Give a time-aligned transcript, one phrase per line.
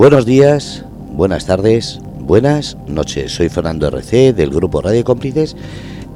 [0.00, 3.32] Buenos días, buenas tardes, buenas noches.
[3.32, 5.54] Soy Fernando RC del grupo Radio Cómplices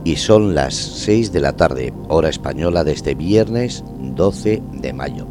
[0.04, 5.26] y son las 6 de la tarde, hora española de este viernes 12 de mayo.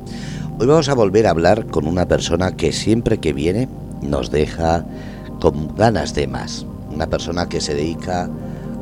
[0.60, 3.70] Hoy vamos a volver a hablar con una persona que siempre que viene
[4.04, 4.86] nos deja
[5.42, 6.68] con ganas de más.
[6.94, 8.30] Una persona que se dedica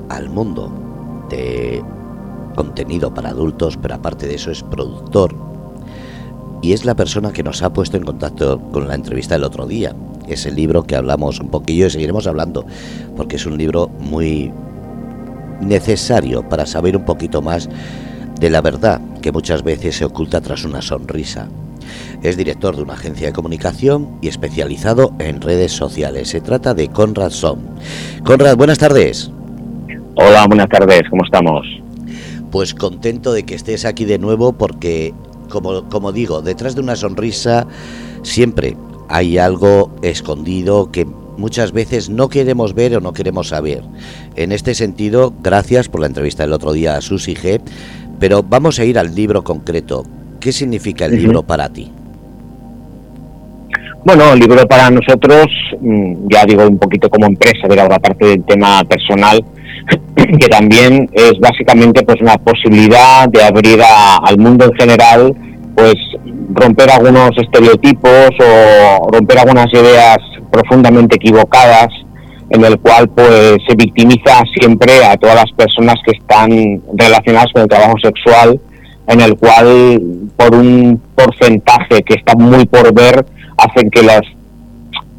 [0.09, 0.69] al mundo
[1.29, 1.81] de
[2.57, 5.50] contenido para adultos, pero aparte de eso es productor.
[6.61, 9.65] Y es la persona que nos ha puesto en contacto con la entrevista del otro
[9.65, 9.95] día.
[10.27, 12.65] Es el libro que hablamos un poquillo y seguiremos hablando,
[13.17, 14.51] porque es un libro muy
[15.59, 17.69] necesario para saber un poquito más
[18.39, 21.47] de la verdad que muchas veces se oculta tras una sonrisa.
[22.23, 26.29] Es director de una agencia de comunicación y especializado en redes sociales.
[26.29, 27.59] Se trata de Conrad Son.
[28.23, 29.31] Conrad, buenas tardes.
[30.15, 31.65] Hola, buenas tardes, ¿cómo estamos?
[32.51, 35.13] Pues contento de que estés aquí de nuevo porque,
[35.51, 37.67] como, como digo, detrás de una sonrisa
[38.23, 38.75] siempre
[39.09, 43.83] hay algo escondido que muchas veces no queremos ver o no queremos saber.
[44.35, 47.61] En este sentido, gracias por la entrevista del otro día a Susi G.
[48.19, 50.05] Pero vamos a ir al libro concreto.
[50.39, 51.91] ¿Qué significa el libro para ti?
[54.03, 55.47] Bueno, el libro para nosotros,
[55.79, 59.43] mm, ya digo un poquito como empresa, pero aparte del tema personal,
[60.15, 65.35] que también es básicamente pues una posibilidad de abrir al mundo en general,
[65.75, 65.95] pues
[66.53, 70.17] romper algunos estereotipos o romper algunas ideas
[70.51, 71.87] profundamente equivocadas
[72.49, 77.61] en el cual pues se victimiza siempre a todas las personas que están relacionadas con
[77.63, 78.59] el trabajo sexual,
[79.07, 80.01] en el cual
[80.35, 83.25] por un porcentaje que está muy por ver
[83.57, 84.21] hacen que los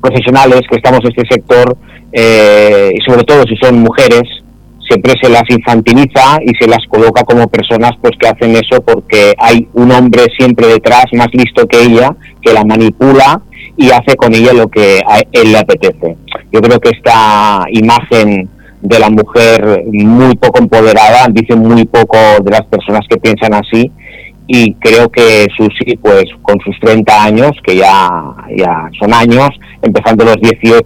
[0.02, 1.76] profesionales que estamos en este sector
[2.12, 4.41] eh, y sobre todo si son mujeres
[4.88, 9.34] siempre se las infantiliza y se las coloca como personas pues que hacen eso porque
[9.38, 13.40] hay un hombre siempre detrás más listo que ella que la manipula
[13.76, 16.16] y hace con ella lo que a él le apetece.
[16.52, 18.48] Yo creo que esta imagen
[18.80, 23.92] de la mujer muy poco empoderada dice muy poco de las personas que piensan así
[24.46, 28.08] y creo que Susi, pues con sus 30 años, que ya,
[28.56, 30.82] ya son años, empezando los 18,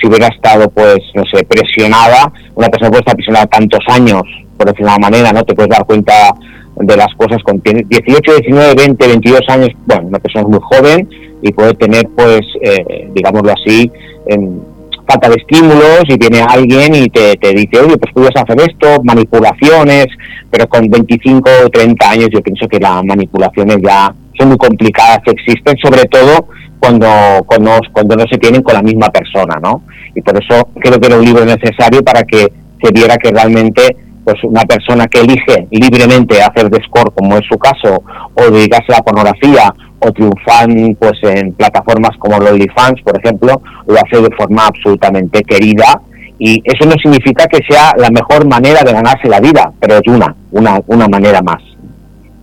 [0.00, 4.22] si hubiera estado, pues, no sé, presionada, una persona puede estar presionada tantos años,
[4.56, 5.42] por decirlo de una manera, ¿no?
[5.44, 6.34] Te puedes dar cuenta
[6.76, 11.08] de las cosas con 18, 19, 20, 22 años, bueno, una persona muy joven
[11.42, 13.90] y puede tener, pues, eh, digámoslo así,
[14.26, 14.62] en,
[15.06, 19.02] falta de estímulos y viene alguien y te, te dice, oye, pues puedes hacer esto,
[19.04, 20.06] manipulaciones,
[20.50, 25.20] pero con 25 o 30 años yo pienso que las manipulaciones ya son muy complicadas
[25.26, 27.08] existen, sobre todo cuando,
[27.46, 29.82] cuando, cuando no se tienen con la misma persona, ¿no?
[30.14, 33.96] Y por eso creo que era un libro necesario para que se viera que realmente
[34.30, 38.02] pues una persona que elige libremente hacer de score, como es su caso,
[38.34, 40.68] o dedicarse a la pornografía, o triunfar
[40.98, 46.00] pues en plataformas como OnlyFans, por ejemplo, lo hace de forma absolutamente querida
[46.38, 50.06] y eso no significa que sea la mejor manera de ganarse la vida, pero es
[50.06, 51.62] una, una, una manera más.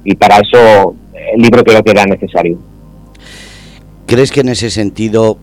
[0.04, 0.94] Y para eso
[1.34, 2.58] el libro creo que era necesario.
[4.06, 5.40] ¿Crees que en ese sentido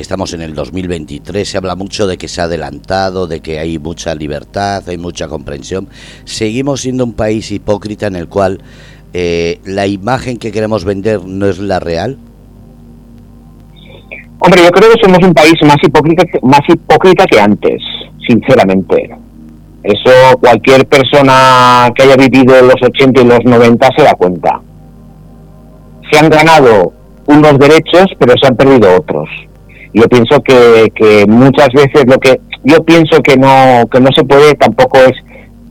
[0.00, 3.78] estamos en el 2023, se habla mucho de que se ha adelantado, de que hay
[3.78, 5.88] mucha libertad, hay mucha comprensión.
[6.24, 8.60] Seguimos siendo un país hipócrita en el cual
[9.12, 12.18] eh, la imagen que queremos vender no es la real?
[14.40, 17.82] Hombre, yo creo que somos un país más hipócrita, más hipócrita que antes,
[18.26, 19.10] sinceramente.
[19.82, 24.60] Eso cualquier persona que haya vivido los 80 y los 90 se da cuenta.
[26.10, 26.92] Se han ganado
[27.26, 29.28] unos derechos, pero se han perdido otros.
[29.92, 34.24] Yo pienso que, que muchas veces lo que yo pienso que no que no se
[34.24, 35.12] puede tampoco es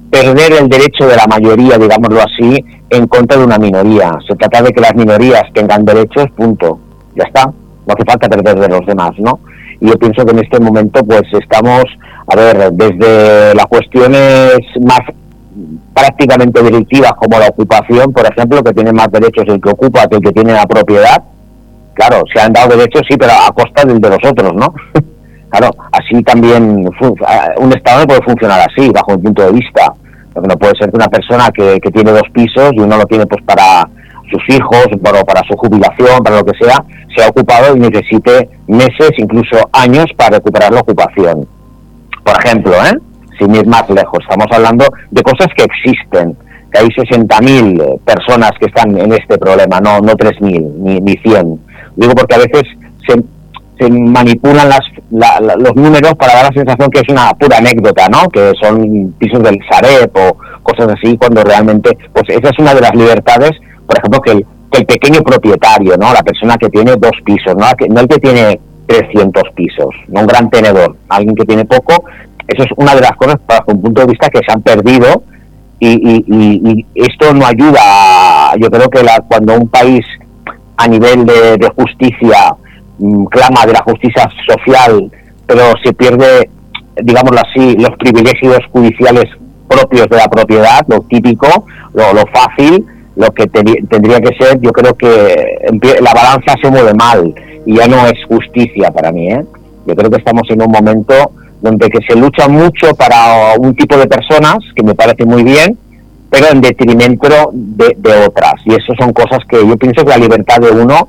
[0.09, 4.11] perder el derecho de la mayoría, digámoslo así, en contra de una minoría.
[4.27, 6.79] Se trata de que las minorías tengan derechos, punto.
[7.15, 7.45] Ya está.
[7.45, 9.39] No hace falta perder de los demás, ¿no?
[9.79, 11.83] Y yo pienso que en este momento, pues estamos,
[12.27, 14.99] a ver, desde las cuestiones más
[15.93, 20.17] prácticamente directivas como la ocupación, por ejemplo, que tiene más derechos el que ocupa que
[20.17, 21.23] el que tiene la propiedad.
[21.97, 24.73] Claro, se han dado derechos, sí, pero a costa del de los otros, ¿no?
[25.49, 26.87] claro, así también
[27.57, 29.93] un Estado no puede funcionar así, bajo mi punto de vista
[30.45, 33.43] no puede ser que una persona que, tiene dos pisos y uno lo tiene pues
[33.43, 33.89] para
[34.29, 36.77] sus hijos, para, para su jubilación, para lo que sea,
[37.15, 41.47] sea ocupado y necesite meses, incluso años para recuperar la ocupación.
[42.23, 42.93] Por ejemplo, ¿eh?
[43.39, 46.35] sin ir más lejos, estamos hablando de cosas que existen,
[46.71, 50.41] que hay 60.000 personas que están en este problema, no, no 3.000
[50.79, 51.66] ni, ni 100.
[51.97, 52.63] Digo porque a veces
[53.05, 53.21] se,
[53.77, 54.79] se manipulan las,
[55.57, 58.29] los números para dar la sensación que es una pura anécdota, ¿no?
[58.29, 62.81] Que son pisos del Sareb o cosas así, cuando realmente, pues esa es una de
[62.81, 63.51] las libertades,
[63.85, 66.13] por ejemplo, que el, que el pequeño propietario, ¿no?
[66.13, 67.65] La persona que tiene dos pisos, ¿no?
[67.89, 72.03] no el que tiene 300 pisos, no un gran tenedor, alguien que tiene poco,
[72.47, 75.23] eso es una de las cosas, bajo un punto de vista, que se han perdido
[75.79, 80.05] y, esto no ayuda, yo creo que la, cuando un país
[80.77, 82.55] a nivel de, justicia
[82.99, 85.11] mm, clama de la justicia social,
[85.45, 86.49] pero se pierde,
[87.01, 89.25] digámoslo así, los privilegios judiciales
[89.67, 92.85] propios de la propiedad, lo típico, lo, lo fácil,
[93.17, 95.57] lo que tendría que ser, yo creo que
[96.01, 97.33] la balanza se mueve mal
[97.65, 99.31] y ya no es justicia para mí.
[99.31, 99.43] ¿eh?
[99.87, 101.13] Yo creo que estamos en un momento
[101.61, 105.77] donde que se lucha mucho para un tipo de personas, que me parece muy bien,
[106.29, 108.55] pero en detrimento de, de otras.
[108.65, 111.07] Y eso son cosas que yo pienso que la libertad de uno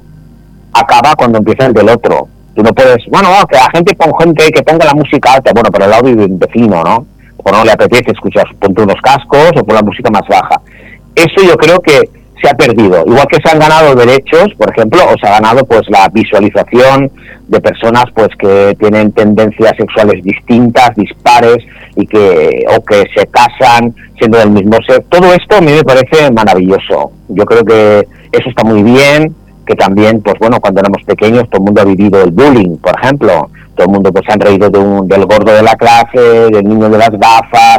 [0.73, 2.29] acaba cuando empieza el del otro.
[2.55, 5.70] Tú no puedes, bueno, que la gente ponga gente que ponga la música alta, bueno,
[5.70, 7.06] pero el un vecino, ¿no?
[7.37, 10.61] O no le apetece escuchar, ponte unos cascos o pon la música más baja
[11.25, 12.11] eso yo creo que
[12.43, 13.05] se ha perdido.
[13.06, 17.11] Igual que se han ganado derechos, por ejemplo, o se ha ganado pues la visualización
[17.49, 21.58] de personas pues que tienen tendencias sexuales distintas, dispares
[21.96, 25.02] y que o que se casan siendo del mismo sexo.
[25.08, 27.12] Todo esto a mí me parece maravilloso.
[27.29, 29.34] Yo creo que eso está muy bien,
[29.67, 32.94] que también pues bueno, cuando éramos pequeños todo el mundo ha vivido el bullying, por
[33.00, 33.50] ejemplo.
[33.75, 36.19] Todo el mundo pues se han reído de un, del gordo de la clase,
[36.50, 37.79] del niño de las gafas,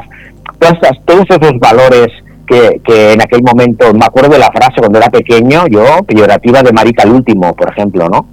[1.05, 2.07] todos esos valores
[2.49, 6.73] que, en aquel momento, me acuerdo de la frase cuando era pequeño, yo, peyorativa de
[6.73, 8.25] marica al último, por ejemplo, ¿no?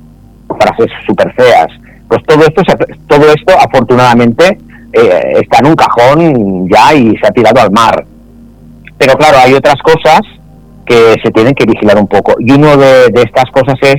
[0.59, 1.67] Frases súper feas.
[2.09, 2.63] Pues todo esto,
[3.07, 4.59] todo esto afortunadamente,
[4.93, 8.05] eh, está en un cajón ya y se ha tirado al mar.
[8.97, 10.21] Pero claro, hay otras cosas
[10.87, 12.35] que se tienen que vigilar un poco.
[12.39, 13.97] Y de, de estas cosas es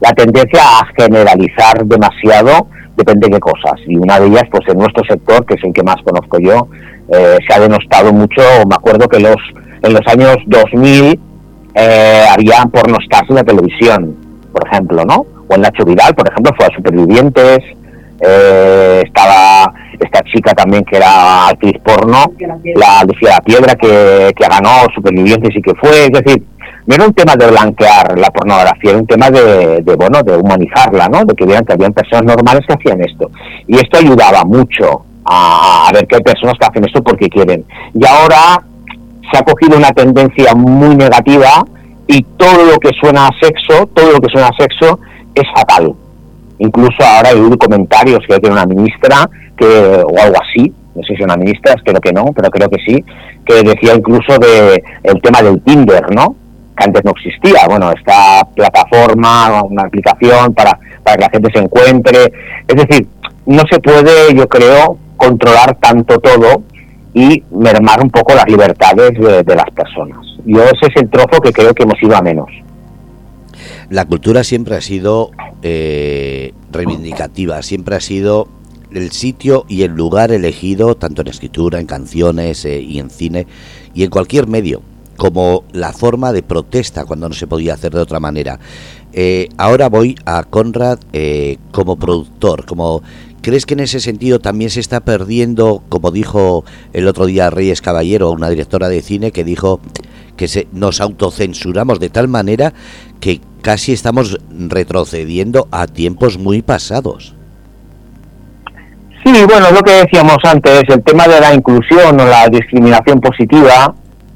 [0.00, 3.80] la tendencia a generalizar demasiado depende de qué cosas.
[3.86, 6.68] Y una de ellas, pues en nuestro sector, que es el que más conozco yo,
[7.12, 8.42] eh, se ha denostado mucho.
[8.68, 9.36] Me acuerdo que los
[9.82, 11.20] en los años 2000
[11.74, 14.16] eh, había pornostars en la televisión,
[14.52, 15.26] por ejemplo, ¿no?
[15.46, 17.58] O en Nacho Vidal, por ejemplo, fue a Supervivientes.
[18.20, 24.48] Eh, estaba esta chica también que era actriz porno, la decía la piedra que, que
[24.48, 26.42] ganó Supervivientes y que fue, es decir,
[26.86, 30.36] no era un tema de blanquear la pornografía, era un tema de, de, bueno, de
[30.36, 31.24] humanizarla, ¿no?
[31.24, 33.30] De que vieran que habían personas normales que hacían esto.
[33.66, 37.64] Y esto ayudaba mucho a, ver que hay personas que hacen esto porque quieren.
[37.94, 38.62] Y ahora
[39.30, 41.64] se ha cogido una tendencia muy negativa
[42.06, 45.00] y todo lo que suena a sexo, todo lo que suena a sexo
[45.34, 45.94] es fatal.
[46.58, 51.22] Incluso ahora hay comentarios que hay una ministra que, o algo así, no sé si
[51.22, 53.04] una ministra, espero que no, pero creo que sí,
[53.44, 56.36] que decía incluso de el tema del Tinder, ¿no?
[56.76, 57.66] Que antes no existía.
[57.68, 62.32] Bueno, esta plataforma, una aplicación para, para que la gente se encuentre.
[62.66, 63.06] Es decir,
[63.46, 66.62] no se puede, yo creo, controlar tanto todo
[67.12, 70.18] y mermar un poco las libertades de, las personas.
[70.44, 72.48] Yo ese es el trozo que creo que hemos ido a menos.
[73.88, 75.30] La cultura siempre ha sido
[75.62, 78.48] eh, reivindicativa, siempre ha sido
[78.92, 83.46] el sitio y el lugar elegido, tanto en escritura, en canciones eh, y en cine,
[83.94, 84.82] y en cualquier medio
[85.16, 88.58] como la forma de protesta cuando no se podía hacer de otra manera.
[89.12, 93.02] Eh, ahora voy a Conrad eh, como productor, como
[93.42, 97.80] ¿crees que en ese sentido también se está perdiendo, como dijo el otro día Reyes
[97.80, 99.80] Caballero, una directora de cine que dijo
[100.36, 102.72] que se, nos autocensuramos de tal manera
[103.20, 107.34] que casi estamos retrocediendo a tiempos muy pasados?
[109.24, 113.94] Sí, bueno, lo que decíamos antes, el tema de la inclusión o la discriminación positiva,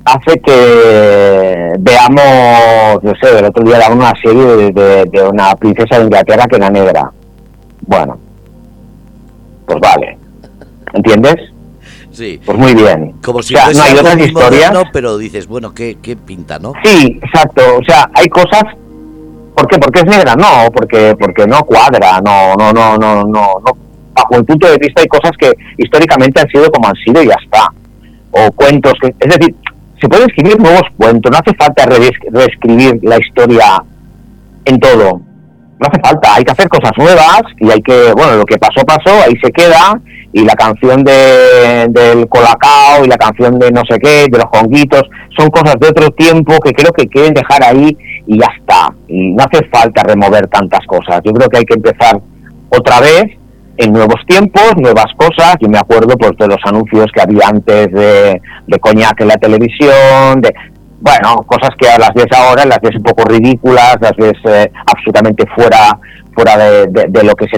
[0.09, 6.05] hace que veamos, no sé, el otro día era una serie de, una princesa de
[6.05, 7.12] Inglaterra que era negra.
[7.83, 8.19] Bueno,
[9.67, 10.19] pues vale.
[10.95, 11.37] ¿Entiendes?
[12.11, 12.41] Sí.
[12.45, 13.15] Pues muy bien.
[13.23, 14.73] Como si no hay otras historias.
[14.93, 16.73] pero dices, bueno, ¿qué, ¿qué pinta, no?
[16.83, 17.62] Sí, exacto.
[17.79, 18.65] O sea, hay cosas.
[19.55, 19.79] ¿Por qué?
[19.79, 23.73] Porque es negra, no, porque porque no cuadra, no, no, no, no, no, no.
[24.15, 27.27] Bajo el punto de vista hay cosas que históricamente han sido como han sido y
[27.27, 27.67] ya está.
[28.31, 29.55] O cuentos que, es decir,
[30.00, 33.83] se pueden escribir nuevos cuentos, no hace falta reescribir la historia
[34.64, 35.21] en todo.
[35.81, 38.85] No hace falta, hay que hacer cosas nuevas y hay que, bueno, lo que pasó,
[38.85, 40.00] pasó, ahí se queda
[40.33, 44.47] y la canción de, del colacao y la canción de no sé qué, de los
[44.52, 45.02] jonguitos,
[45.37, 48.93] son cosas de otro tiempo que creo que quieren dejar ahí y ya está.
[49.07, 51.21] Y no hace falta remover tantas cosas.
[51.25, 52.21] Yo creo que hay que empezar
[52.71, 53.38] otra vez
[53.79, 55.57] en nuevos tiempos, nuevas cosas.
[55.61, 59.37] Yo me acuerdo pues de los anuncios que había antes de, de coñac en la
[59.37, 60.53] televisión, de
[61.01, 65.45] bueno, cosas que las ves ahora, las ves un poco ridículas, las ves eh, absolutamente
[65.55, 65.99] fuera
[66.35, 67.57] fuera de, lo que se,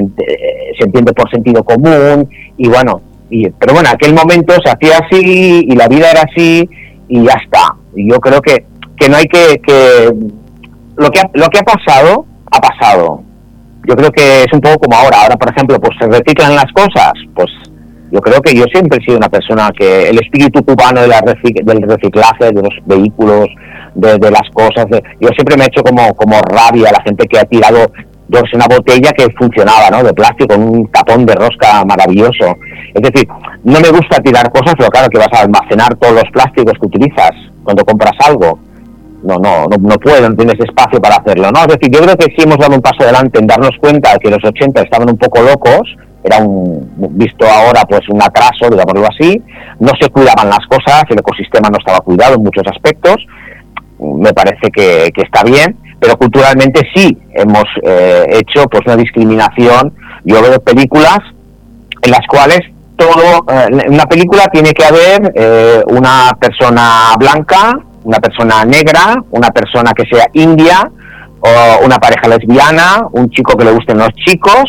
[0.78, 5.66] se, entiende por sentido común y bueno, y, pero bueno, aquel momento se hacía así
[5.68, 6.66] y la vida era así
[7.06, 7.74] y ya está.
[7.94, 8.64] Y yo creo que,
[8.96, 10.10] que no hay que, que
[10.96, 13.22] lo que lo que ha pasado ha pasado
[13.86, 15.22] yo creo que es un poco como ahora.
[15.22, 17.12] Ahora, por ejemplo, pues se reciclan las cosas.
[17.34, 17.48] Pues
[18.10, 21.20] yo creo que yo siempre he sido una persona que el espíritu cubano de la
[21.20, 23.48] del reciclaje de los vehículos,
[23.94, 24.86] de, las cosas,
[25.20, 27.90] yo siempre me he hecho como, como rabia la gente que ha tirado
[28.30, 30.04] yo una botella que funcionaba, ¿no?
[30.04, 32.56] De plástico, un tapón de rosca maravilloso.
[32.94, 33.28] Es decir,
[33.64, 36.86] no me gusta tirar cosas, pero claro que vas a almacenar todos los plásticos que
[36.86, 37.32] utilizas
[37.64, 38.58] cuando compras algo.
[39.22, 41.60] No, no, no, no puedo, no tienes espacio para hacerlo, ¿no?
[41.60, 44.18] Es decir, yo creo que sí hemos dado un paso adelante en darnos cuenta de
[44.18, 45.82] que los 80 estaban un poco locos,
[46.24, 49.42] era un, visto ahora pues un atraso, digámoslo así,
[49.78, 53.16] no se cuidaban las cosas, el ecosistema no estaba cuidado en muchos aspectos,
[53.98, 59.92] me parece que, que está bien, pero culturalmente sí hemos eh, hecho pues una discriminación.
[60.24, 61.18] Yo veo películas
[62.02, 62.60] en las cuales
[62.96, 69.22] todo, eh, en una película tiene que haber eh, una persona blanca, una persona negra,
[69.30, 70.90] una persona que sea india,
[71.40, 74.64] o una pareja lesbiana, un chico que le gusten los chicos,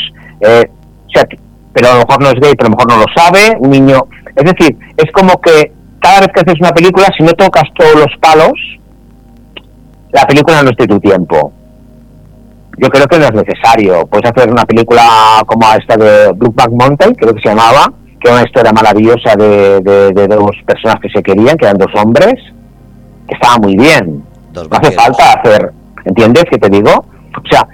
[1.73, 3.69] pero a lo mejor no es gay, pero a lo mejor no lo sabe, un
[3.69, 4.07] niño.
[4.35, 7.95] Es decir, es como que cada vez que haces una película, si no tocas todos
[7.95, 8.53] los palos,
[10.11, 11.53] la película no es de tu tiempo.
[12.77, 14.05] Yo creo que no es necesario.
[14.07, 15.03] Puedes hacer una película
[15.45, 19.81] como esta de Brookback Mountain, creo que se llamaba, que era una historia maravillosa de,
[19.81, 22.33] de, dos personas que se querían, que eran dos hombres,
[23.27, 24.23] estaba muy bien.
[24.53, 25.71] no hace falta hacer,
[26.05, 26.91] ¿entiendes qué te digo?
[26.91, 27.65] O sea,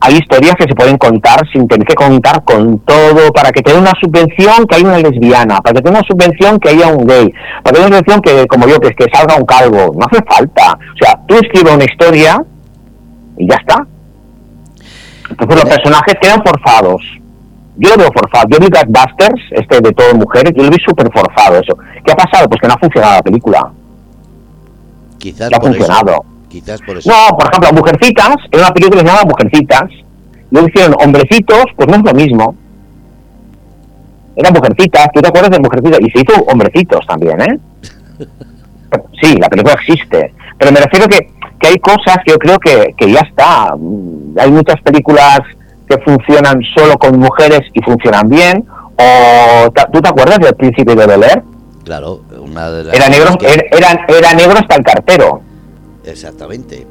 [0.00, 3.80] hay historias que se pueden contar sin tener que contar con todo, para que tenga
[3.80, 7.32] una subvención que haya una lesbiana, para que tenga una subvención que haya un gay,
[7.62, 9.94] para que tenga una subvención que, como yo, que, que salga un calvo.
[9.98, 10.78] No hace falta.
[10.94, 12.44] O sea, tú escribes una historia
[13.38, 13.86] y ya está.
[15.30, 17.02] Entonces los personajes quedan forzados.
[17.78, 18.46] Yo lo veo forzado.
[18.48, 21.76] Yo vi Ghostbusters, este de todo mujeres, yo lo vi súper forzado eso.
[22.04, 22.48] ¿Qué ha pasado?
[22.48, 23.72] Pues que no ha funcionado la película.
[25.32, 26.24] Quizás no ha funcionado.
[27.04, 29.90] No, por ejemplo, Mujercitas, en una película que se Mujercitas,
[30.50, 32.54] luego hicieron Hombrecitos, pues no es lo mismo.
[34.36, 35.98] Era Mujercitas, ¿tú te acuerdas de Mujercitas?
[36.00, 37.58] Y se hizo Hombrecitos también, ¿eh?
[39.20, 40.32] Sí, la película existe.
[40.56, 41.18] Pero me refiero que,
[41.58, 43.74] que hay cosas que yo creo que, que ya está.
[44.38, 45.40] Hay muchas películas
[45.88, 48.64] que funcionan solo con mujeres y funcionan bien.
[48.96, 51.42] O, ¿Tú te acuerdas del Príncipe de Bel Air?
[51.86, 55.40] Claro, una de las era negro, era, era negro hasta el cartero.
[56.04, 56.84] Exactamente.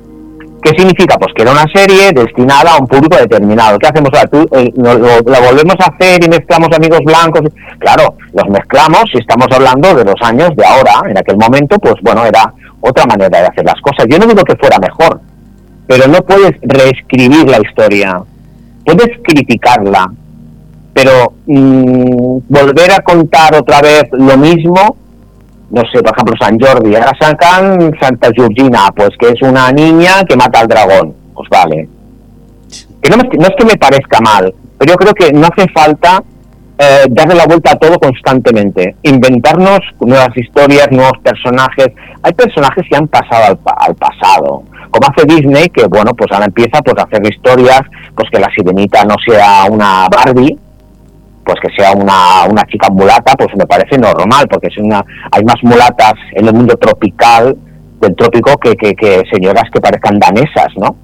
[0.63, 1.17] ¿Qué significa?
[1.17, 3.77] Pues que era una serie destinada a un público determinado.
[3.77, 4.29] ¿Qué hacemos ahora?
[4.29, 7.41] ¿Tú, eh, lo, volvemos a hacer y mezclamos amigos blancos.
[7.77, 11.09] Claro, los mezclamos y estamos hablando de los años de ahora.
[11.09, 14.05] En aquel momento, pues bueno, era otra manera de hacer las cosas.
[14.09, 15.19] Yo no digo que fuera mejor,
[15.87, 18.23] pero no puedes reescribir la historia.
[18.85, 20.09] Puedes criticarla,
[20.95, 24.95] pero mm, volver a contar otra vez lo mismo
[25.69, 30.23] no sé, por ejemplo, San Jordi, ahora sacan Santa Georgina, pues que es una niña
[30.27, 31.89] que mata al dragón, pues vale.
[33.01, 36.23] Que no, es que me parezca mal, pero yo creo que no hace falta
[36.77, 41.87] eh, darle la vuelta a todo constantemente, inventarnos nuevas historias, nuevos personajes.
[42.21, 46.45] Hay personajes que han pasado al, al, pasado, como hace Disney, que bueno, pues ahora
[46.45, 47.81] empieza pues, a hacer historias,
[48.15, 50.57] pues que la sirenita no sea una Barbie,
[51.45, 55.43] pues que sea una, una chica mulata, pues me parece normal, porque es una, hay
[55.43, 57.55] más mulatas en el mundo tropical,
[58.01, 60.95] del trópico, que, que, señoras que parezcan danesas, ¿no?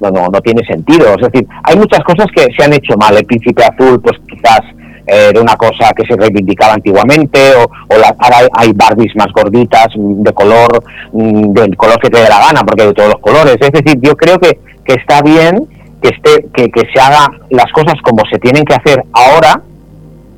[0.00, 1.14] No, no, no tiene sentido.
[1.14, 3.16] Es decir, hay muchas cosas que se han hecho mal.
[3.16, 4.60] El príncipe azul, pues quizás
[5.06, 10.32] eh, era una cosa que se reivindicaba antiguamente, o, ahora hay Barbies más gorditas, de
[10.32, 10.82] color,
[11.12, 13.56] mm, del color que te dé la gana, porque hay de todos los colores.
[13.60, 15.68] Es decir, yo creo que, que está bien
[16.04, 19.62] que, esté, que, que se haga las cosas como se tienen que hacer ahora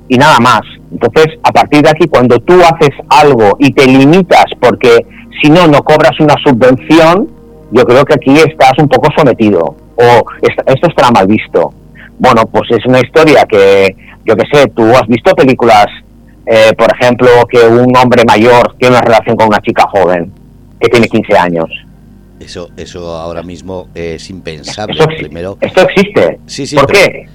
[0.08, 0.61] y nada más.
[0.92, 5.04] Entonces, a partir de aquí, cuando tú haces algo y te limitas porque
[5.42, 7.28] si no, no cobras una subvención,
[7.73, 11.73] yo creo que aquí estás un poco sometido o esto estará mal visto.
[12.18, 15.87] Bueno, pues es una historia que, yo que sé, tú has visto películas,
[16.46, 20.32] eh, por ejemplo, que un hombre mayor tiene una relación con una chica joven
[20.78, 21.86] que tiene 15 años.
[22.40, 24.99] Eso, eso ahora mismo es impensable.
[25.19, 25.59] primero.
[25.61, 26.38] Esto existe.
[26.47, 27.28] Sí, sí, ¿Por qué?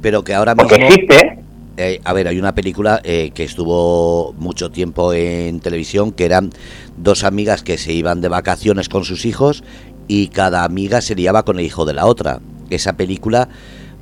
[0.00, 0.70] Pero que ahora mismo.
[0.74, 1.38] existe.
[1.76, 6.50] Eh, a ver, hay una película eh, que estuvo mucho tiempo en televisión que eran
[6.96, 9.62] dos amigas que se iban de vacaciones con sus hijos
[10.08, 12.40] y cada amiga se liaba con el hijo de la otra.
[12.68, 13.48] Esa película,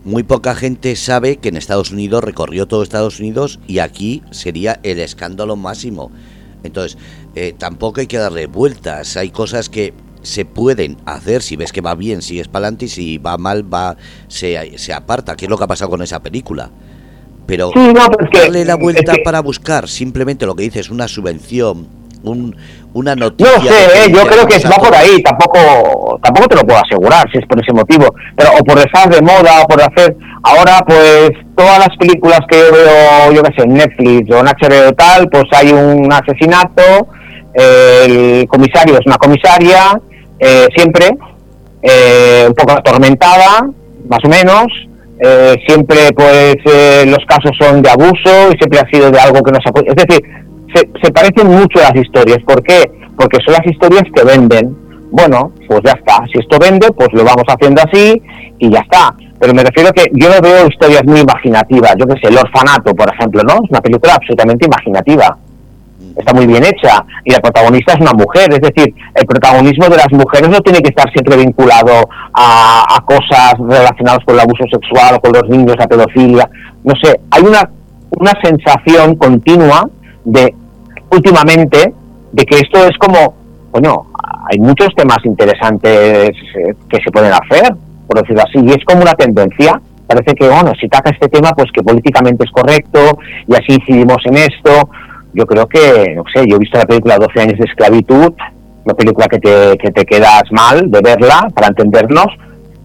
[0.04, 4.80] muy poca gente sabe que en Estados Unidos recorrió todo Estados Unidos y aquí sería
[4.82, 6.10] el escándalo máximo.
[6.62, 6.96] Entonces,
[7.34, 9.18] eh, tampoco hay que darle vueltas.
[9.18, 9.92] Hay cosas que
[10.26, 13.62] se pueden hacer, si ves que va bien, sigues para adelante y si va mal,
[13.73, 16.68] va se, se aparta, que es lo que ha pasado con esa película.
[17.47, 17.71] Pero
[18.33, 21.87] darle la vuelta para buscar simplemente lo que dices, una subvención,
[22.25, 22.56] un,
[22.92, 23.54] una noticia.
[23.54, 24.12] No sé, ¿eh?
[24.12, 27.62] yo creo que va por ahí, tampoco tampoco te lo puedo asegurar si es por
[27.62, 31.97] ese motivo, pero o por estar de moda o por hacer ahora pues todas las
[31.99, 35.71] películas que yo veo, yo qué sé, en Netflix o en HBO tal, pues hay
[35.71, 36.83] un asesinato,
[37.54, 40.00] el comisario es una comisaria,
[40.38, 41.08] eh, siempre,
[41.82, 43.68] eh, un poco atormentada,
[44.08, 44.66] más o menos,
[45.66, 46.56] siempre pues
[47.06, 49.88] los casos son de abuso y siempre ha sido de algo que no se puede...
[49.88, 50.22] Es decir,
[50.74, 52.38] se, parecen mucho las historias.
[52.46, 52.82] ¿Por qué?
[53.16, 54.76] Porque son las historias que venden.
[55.10, 56.24] Bueno, pues ya está.
[56.32, 58.20] Si esto vende, pues lo vamos haciendo así
[58.58, 59.14] y ya está.
[59.38, 61.94] Pero me refiero a que yo no veo historias muy imaginativas.
[61.98, 63.54] Yo que sé, El Orfanato, por ejemplo, ¿no?
[63.64, 65.38] Es una película absolutamente imaginativa.
[66.16, 68.52] Está muy bien hecha y la protagonista es una mujer.
[68.52, 73.04] Es decir, el protagonismo de las mujeres no tiene que estar siempre vinculado a, a
[73.04, 76.49] cosas relacionadas con el abuso sexual o con los niños, la pedofilia.
[76.85, 77.68] No sé, hay una,
[78.11, 79.88] una sensación continua
[80.25, 80.54] de
[81.11, 81.92] últimamente
[82.32, 83.35] de que esto es como,
[83.73, 84.06] bueno,
[84.50, 87.75] hay muchos temas interesantes eh, que se pueden hacer,
[88.06, 89.80] por decirlo así, y es como una tendencia.
[90.06, 93.18] Parece que, bueno, si taca este tema, pues que políticamente es correcto
[93.49, 94.88] y así incidimos en esto.
[95.36, 98.32] Yo creo que, no sé, yo he visto la película 12 años de esclavitud,
[98.86, 102.28] una película que te, que te quedas mal de verla para entendernos,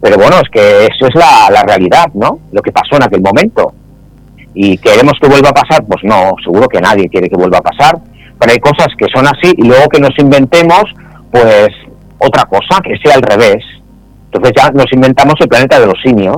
[0.02, 2.40] pero bueno, es que eso es la, la realidad, ¿no?
[2.52, 3.72] Lo que pasó en aquel momento.
[4.54, 5.86] ¿Y queremos que vuelva a pasar?
[5.86, 7.98] Pues no, seguro que nadie quiere que vuelva a pasar,
[8.38, 10.84] pero hay cosas que son así y luego que nos inventemos,
[11.32, 11.70] pues
[12.18, 13.64] otra cosa, que sea al revés.
[14.26, 16.36] Entonces ya nos inventamos el planeta de los simios.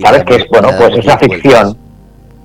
[0.00, 0.24] ¿Sabes?
[0.24, 1.76] Que es, bueno, pues es una ficción.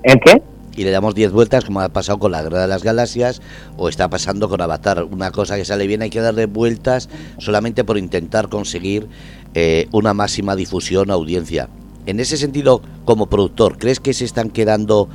[0.04, 0.42] ¿En qué?
[0.78, 3.42] Y le damos 10 vueltas como ha pasado con la Guerra de las Galaxias
[3.76, 5.04] o está pasando con Avatar.
[5.04, 9.10] Una cosa que sale bien hay que darle vueltas solamente por intentar conseguir
[9.56, 11.68] eh, una máxima difusión audiencia.
[12.06, 15.10] En ese sentido, como productor, ¿crees que se están quedando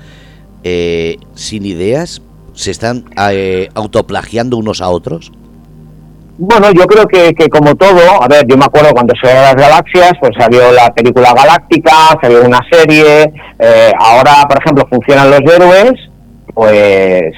[0.64, 2.20] eh, sin ideas?
[2.54, 5.32] ¿Se están eh, autoplagiando unos a otros?
[6.44, 10.10] Bueno, yo creo que, como todo, a ver, yo me acuerdo cuando se las galaxias,
[10.18, 15.92] pues salió la película Galáctica, salió una serie, eh, ahora, por ejemplo, funcionan los héroes,
[16.52, 17.32] pues,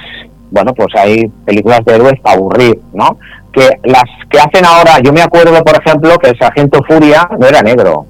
[0.49, 3.19] bueno, pues hay películas de héroes para aburrir, ¿no?
[3.53, 7.45] Que las que hacen ahora, yo me acuerdo, por ejemplo, que el Sargento Furia no
[7.45, 8.07] era negro,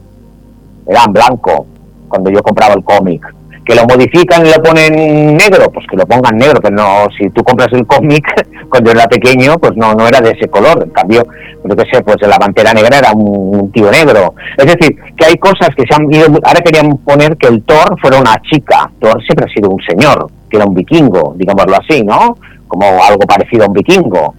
[0.88, 1.68] era blanco,
[2.08, 3.35] cuando yo compraba el cómic.
[3.66, 7.30] Que lo modifican y lo ponen negro, pues que lo pongan negro, pero no, si
[7.32, 8.24] tú compras el cómic
[8.70, 10.84] cuando era pequeño, pues no, no era de ese color.
[10.84, 11.26] En cambio,
[11.64, 14.36] yo qué sé, pues la pantera negra era un, tío negro.
[14.58, 16.28] Es decir, que hay cosas que se han ido.
[16.44, 18.92] Ahora querían poner que el Thor fuera una chica.
[19.00, 22.38] Thor siempre ha sido un señor, que era un vikingo, digámoslo así, ¿no?
[22.68, 24.36] Como algo parecido a un vikingo.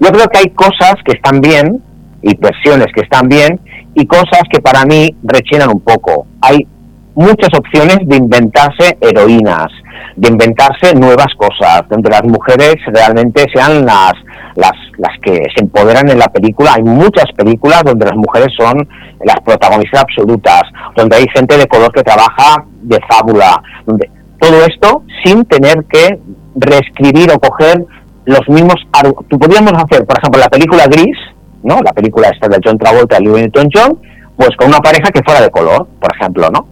[0.00, 1.80] Yo creo que hay cosas que están bien
[2.22, 3.60] y versiones que están bien
[3.94, 6.26] y cosas que para mí rechinan un poco.
[6.40, 6.66] Hay
[7.14, 9.66] muchas opciones de inventarse heroínas,
[10.16, 14.12] de inventarse nuevas cosas, donde las mujeres realmente sean las,
[14.56, 16.74] las, las que se empoderan en la película.
[16.74, 18.88] Hay muchas películas donde las mujeres son
[19.24, 20.62] las protagonistas absolutas,
[20.96, 26.18] donde hay gente de color que trabaja de fábula, donde todo esto sin tener que
[26.54, 27.84] reescribir o coger
[28.24, 28.76] los mismos...
[29.28, 31.16] Tú podríamos hacer, por ejemplo, la película Gris,
[31.62, 31.80] ¿no?
[31.82, 33.98] La película esta de John Travolta y Louis Newton-John,
[34.36, 36.66] pues con una pareja que fuera de color, por ejemplo, ¿no?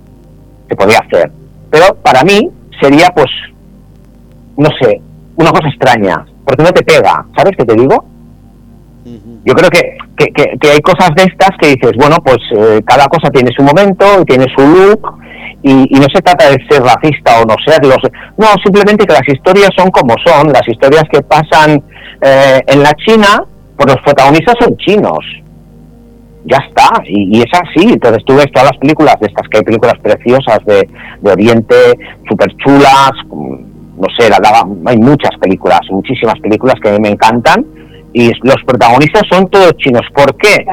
[0.68, 1.30] Se podría hacer.
[1.70, 2.50] Pero para mí
[2.80, 3.30] sería, pues,
[4.56, 5.00] no sé,
[5.36, 8.04] una cosa extraña, porque no te pega, ¿sabes qué te digo?
[9.44, 9.96] Yo creo que,
[10.60, 14.04] que, hay cosas de estas que dices, bueno, pues eh, cada cosa tiene su momento
[14.20, 15.14] y tiene su look
[15.62, 17.94] y, no se trata de ser racista o no serlo,
[18.36, 21.82] no, simplemente que las historias son como son, las historias que pasan
[22.20, 23.44] eh, en la China
[23.78, 25.24] pues los protagonistas son chinos.
[26.44, 27.92] Ya está, y, es así.
[27.92, 30.88] Entonces tú ves todas las películas de estas, que hay películas preciosas de,
[31.30, 31.74] Oriente,
[32.28, 34.30] súper chulas, no sé,
[34.86, 37.66] hay muchas películas, muchísimas películas que a mí me encantan,
[38.12, 40.02] y los protagonistas son todos chinos.
[40.14, 40.64] ¿Por qué?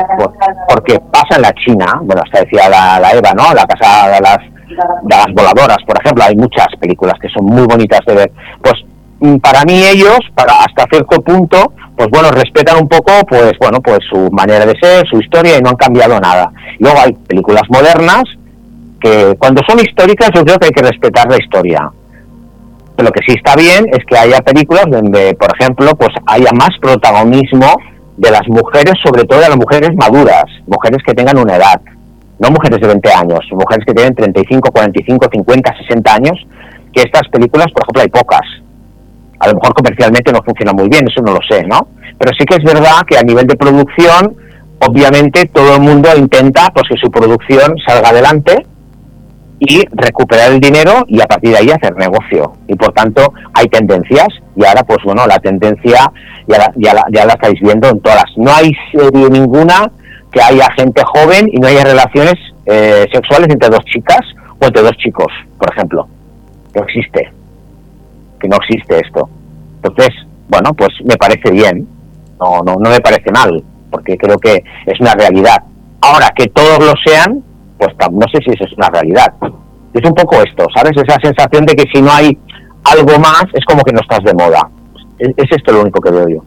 [0.69, 3.53] porque pasa en la China, bueno, hasta decía la, la Eva, ¿no?
[3.53, 7.65] La casa de las, de las voladoras, por ejemplo, hay muchas películas que son muy
[7.65, 8.31] bonitas de ver.
[8.61, 8.75] Pues
[9.41, 13.99] para mí ellos, para hasta cierto punto, pues bueno, respetan un poco, pues bueno, pues
[14.09, 16.51] su manera de ser, su historia y no han cambiado nada.
[16.79, 18.23] Luego hay películas modernas
[18.99, 21.91] que cuando son históricas yo creo que hay que respetar la historia.
[22.95, 26.51] Pero lo que sí está bien es que haya películas donde, por ejemplo, pues haya
[26.53, 27.75] más protagonismo
[28.17, 31.81] de las mujeres, sobre todo de las mujeres maduras, mujeres que tengan una edad,
[32.39, 36.47] no mujeres de 20 años, mujeres que tienen 35, 45, 50, 60 años,
[36.93, 38.64] que estas películas, por ejemplo, hay pocas
[39.39, 41.87] a lo mejor comercialmente no funciona muy bien, eso no lo sé, ¿no?
[42.17, 44.35] Pero sí que es verdad que a nivel de producción,
[44.79, 48.65] obviamente todo el mundo intenta pues que su producción salga adelante
[49.59, 52.53] y recuperar el dinero y a partir de ahí hacer negocio.
[52.67, 56.11] Y por tanto hay tendencias Y ahora, pues bueno, la tendencia
[56.47, 58.25] ya la, ya la, ya la estáis viendo en todas.
[58.37, 59.91] No hay serie ninguna
[60.31, 64.21] que haya gente joven y no haya relaciones eh, sexuales entre dos chicas
[64.59, 66.07] o entre dos chicos, por ejemplo.
[66.73, 67.31] No existe.
[68.45, 69.27] Que no existe esto.
[69.81, 70.09] Entonces,
[70.47, 71.87] bueno, pues me parece bien.
[72.39, 75.63] No, no, no me parece mal, porque creo que es una realidad.
[76.01, 77.43] Ahora, que todos lo sean,
[77.79, 79.33] pues no sé si eso es una realidad.
[79.93, 80.91] Es un poco esto, ¿sabes?
[80.95, 82.37] Esa sensación de que si no hay
[82.83, 84.69] algo más, es como que no estás de moda.
[85.17, 86.43] Es, esto lo único que veo yo.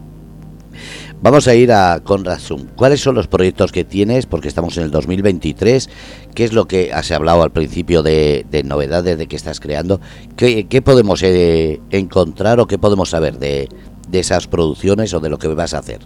[1.20, 2.38] Vamos a ir a Conrad
[2.76, 4.26] ¿Cuáles son los proyectos que tienes?
[4.26, 5.90] Porque estamos en el 2023.
[6.32, 10.00] ¿Qué es lo que has hablado al principio de, novedades de que estás creando?
[10.36, 13.68] ¿Qué, podemos eh, encontrar o qué podemos saber de,
[14.12, 15.98] esas producciones o de lo que vas a hacer?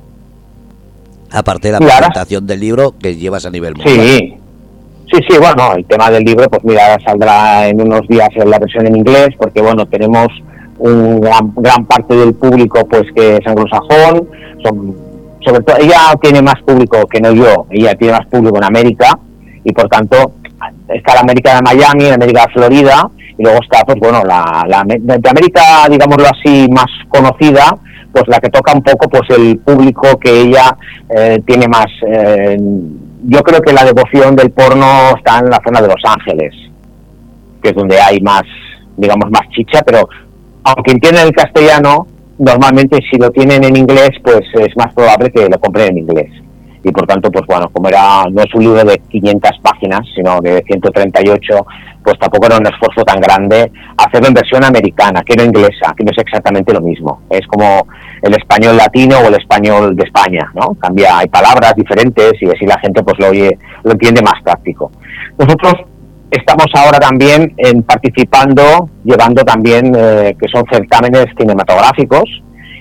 [1.31, 4.01] Aparte de la presentación del libro que llevas a nivel mundial.
[4.01, 4.35] Sí,
[5.13, 8.59] sí, sí, bueno, el tema del libro, pues mira, saldrá en unos días en la
[8.59, 10.29] versión en inglés, porque bueno, tenemos
[10.83, 14.29] un gran, parte del público pues que es anglosajón,
[14.65, 14.97] son,
[15.45, 19.19] sobre todo ella tiene más público que no yo, ella tiene más público en América
[19.65, 20.33] y por tanto
[20.89, 24.65] está la América de Miami, la América de Florida y luego está pues bueno la,
[24.67, 27.79] la de América digámoslo así más conocida
[28.13, 30.77] pues la que toca un poco pues el público que ella
[31.09, 32.57] eh, tiene más eh,
[33.25, 36.55] yo creo que la devoción del porno está en la zona de Los Ángeles
[37.63, 38.43] que es donde hay más
[38.97, 40.09] digamos más chicha pero
[40.65, 42.07] aunque entiendan el castellano,
[42.39, 46.31] normalmente si lo tienen en inglés, pues es más probable que lo compren en inglés.
[46.85, 50.41] Y por tanto, pues bueno, como era no es un libro de 500 páginas, sino
[50.41, 51.67] de 138,
[52.03, 56.05] pues tampoco era un esfuerzo tan grande hacerlo en versión americana, que no inglesa, que
[56.05, 57.23] no es exactamente lo mismo.
[57.31, 57.87] Es como
[58.21, 60.75] el español latino o el español de España, ¿no?
[60.75, 64.91] Cambia, hay palabras diferentes y así la gente pues lo oye, lo entiende más práctico.
[65.39, 65.75] Nosotros
[66.33, 72.25] Estamos ahora también en participando, llevando también, eh, que son certámenes cinematográficos,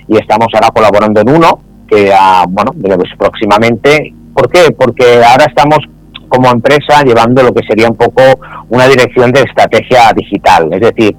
[0.08, 2.72] y estamos ahora colaborando en uno, que ah, bueno,
[3.18, 4.14] próximamente.
[4.32, 4.70] ¿Por qué?
[4.74, 5.80] Porque ahora estamos
[6.28, 8.22] como empresa llevando lo que sería un poco
[8.70, 11.14] una dirección de estrategia digital, es decir,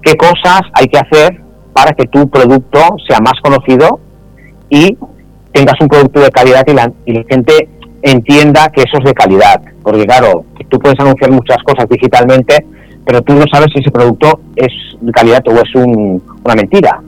[0.00, 1.42] qué cosas hay que hacer
[1.74, 4.00] para que tu producto sea más conocido
[4.70, 4.96] y
[5.52, 7.68] tengas un producto de calidad y la, y la gente
[8.00, 9.60] entienda que eso es de calidad.
[9.82, 12.64] Porque claro, tú puedes anunciar muchas cosas digitalmente,
[13.04, 17.00] pero tú no sabes si ese producto es de calidad o es una mentira.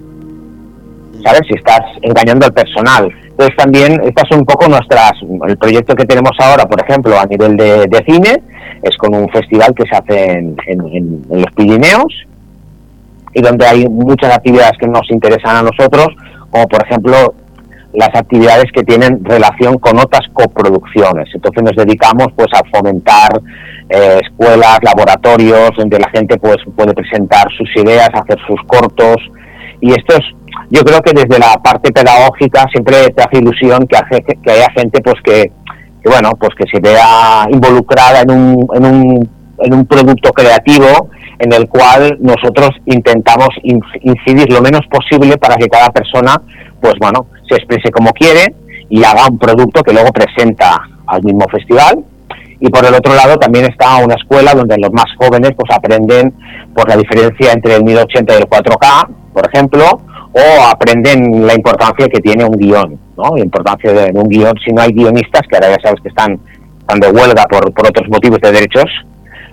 [1.24, 1.40] ¿Sabes?
[1.48, 3.08] Si estás engañando al personal.
[3.30, 5.12] Entonces también, estas son un poco nuestras,
[5.48, 8.42] el proyecto que tenemos ahora, por ejemplo, a nivel de, cine,
[8.82, 12.26] es con un festival que se hace en, en los Pirineos
[13.34, 16.08] y donde hay muchas actividades que nos interesan a nosotros,
[16.50, 17.34] como por ejemplo
[17.98, 21.28] las actividades que tienen relación con otras coproducciones.
[21.34, 23.40] Entonces nos dedicamos pues a fomentar
[23.88, 29.16] eh, escuelas, laboratorios, donde la gente pues puede presentar sus ideas, hacer sus cortos.
[29.80, 30.24] Y esto es,
[30.70, 33.98] yo creo que desde la parte pedagógica siempre te hace ilusión que,
[34.44, 35.50] que haya gente pues que,
[36.04, 41.52] bueno, pues que se vea involucrada en un, en un, en un producto creativo en
[41.52, 46.40] el cual nosotros intentamos incidir lo menos posible para que cada persona
[46.80, 48.54] pues bueno, se exprese como quiere
[48.88, 52.04] y haga un producto que luego presenta al mismo festival.
[52.60, 56.34] Y por el otro lado también está una escuela donde los más jóvenes pues aprenden
[56.74, 59.84] por la diferencia entre el 1080 y el 4K, por ejemplo,
[60.32, 63.36] o aprenden la importancia que tiene un guion, ¿no?
[63.36, 66.38] La importancia de un guion, si no hay guionistas, que ahora ya sabes que están,
[66.80, 68.90] están de huelga por, por otros motivos de derechos,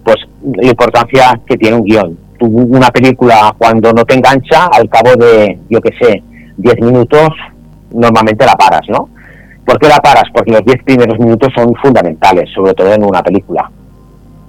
[0.03, 0.17] pues
[0.55, 2.17] la importancia que tiene un guion.
[2.39, 6.23] Una película cuando no te engancha, al cabo de, yo qué sé,
[6.57, 7.29] 10 minutos
[7.91, 9.09] normalmente la paras, ¿no?
[9.65, 10.25] ¿Por qué la paras?
[10.33, 13.69] Porque los 10 primeros minutos son fundamentales, sobre todo en una película.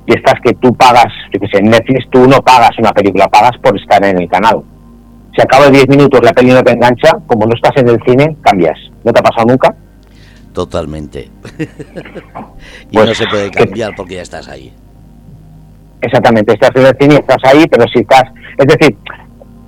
[0.06, 3.26] Y estas que tú pagas, yo que sé, en Netflix tú no pagas una película,
[3.28, 4.62] pagas por estar en el canal.
[5.34, 8.00] Si acaba de 10 minutos la película no te engancha, como no estás en el
[8.04, 8.78] cine, cambias.
[9.04, 9.74] ¿No te ha pasado nunca?
[10.52, 11.30] Totalmente.
[12.90, 14.72] y no pues se puede cambiar porque ya estás ahí.
[16.00, 18.24] Exactamente, estás en el cine, estás ahí, pero si estás...
[18.56, 18.96] Es decir,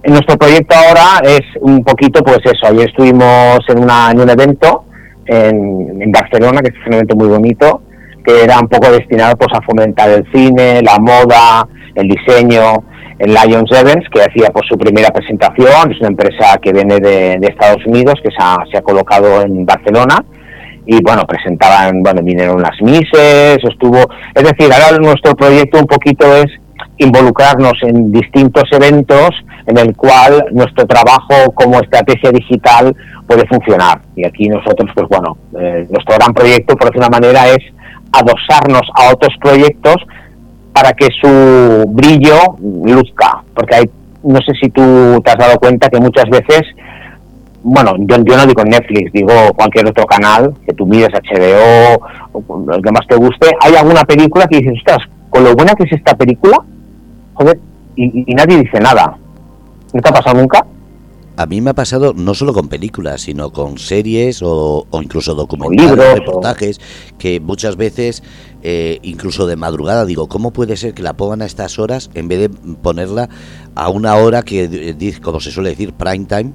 [0.04, 4.84] nuestro proyecto ahora es un poquito, pues eso, ayer estuvimos en, una, en un evento
[5.26, 7.82] en, Barcelona, que es un evento muy bonito,
[8.24, 12.84] que era un poco destinado pues a fomentar el cine, la moda, el diseño,
[13.18, 17.34] en Lions Events, que hacía pues su primera presentación, es una empresa que viene de,
[17.42, 20.24] Estados Unidos, que se ha, se ha, colocado en Barcelona,
[20.86, 23.98] y bueno, presentaban, bueno, vinieron las Mises, estuvo,
[24.34, 26.46] es decir, ahora nuestro proyecto un poquito es
[26.98, 29.30] involucrarnos en distintos eventos
[29.68, 34.00] en el cual nuestro trabajo como estrategia digital puede funcionar.
[34.16, 37.58] Y aquí nosotros, pues bueno, eh, nuestro gran proyecto, por decir una manera, es
[38.10, 39.96] adosarnos a otros proyectos
[40.72, 43.90] para que su brillo luzca, porque hay
[44.22, 46.62] no sé si tú te has dado cuenta que muchas veces,
[47.62, 52.82] bueno, yo, no digo Netflix, digo cualquier otro canal, que tú mires HBO, o el
[52.82, 56.16] que te guste, hay alguna película que dices, ostras, con lo buena que es esta
[56.16, 56.58] película,
[57.34, 57.58] joder,
[57.96, 59.16] y nadie dice nada.
[59.92, 60.64] ¿No te ha pasado nunca?
[61.38, 66.18] a mí me ha pasado no solo con películas, sino con series o, incluso documentales,
[66.18, 66.80] reportajes,
[67.16, 68.24] que muchas veces,
[68.64, 72.26] eh, incluso de madrugada, digo, ¿cómo puede ser que la pongan a estas horas en
[72.26, 73.28] vez de ponerla
[73.76, 76.52] a una hora que, eh, como se suele decir, prime time?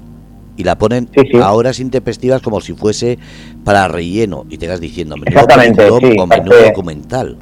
[0.57, 1.09] Y la ponen
[1.41, 3.17] a horas intempestivas como si fuese
[3.63, 7.37] para relleno y te vas diciendo, Exactamente, sí, o documental.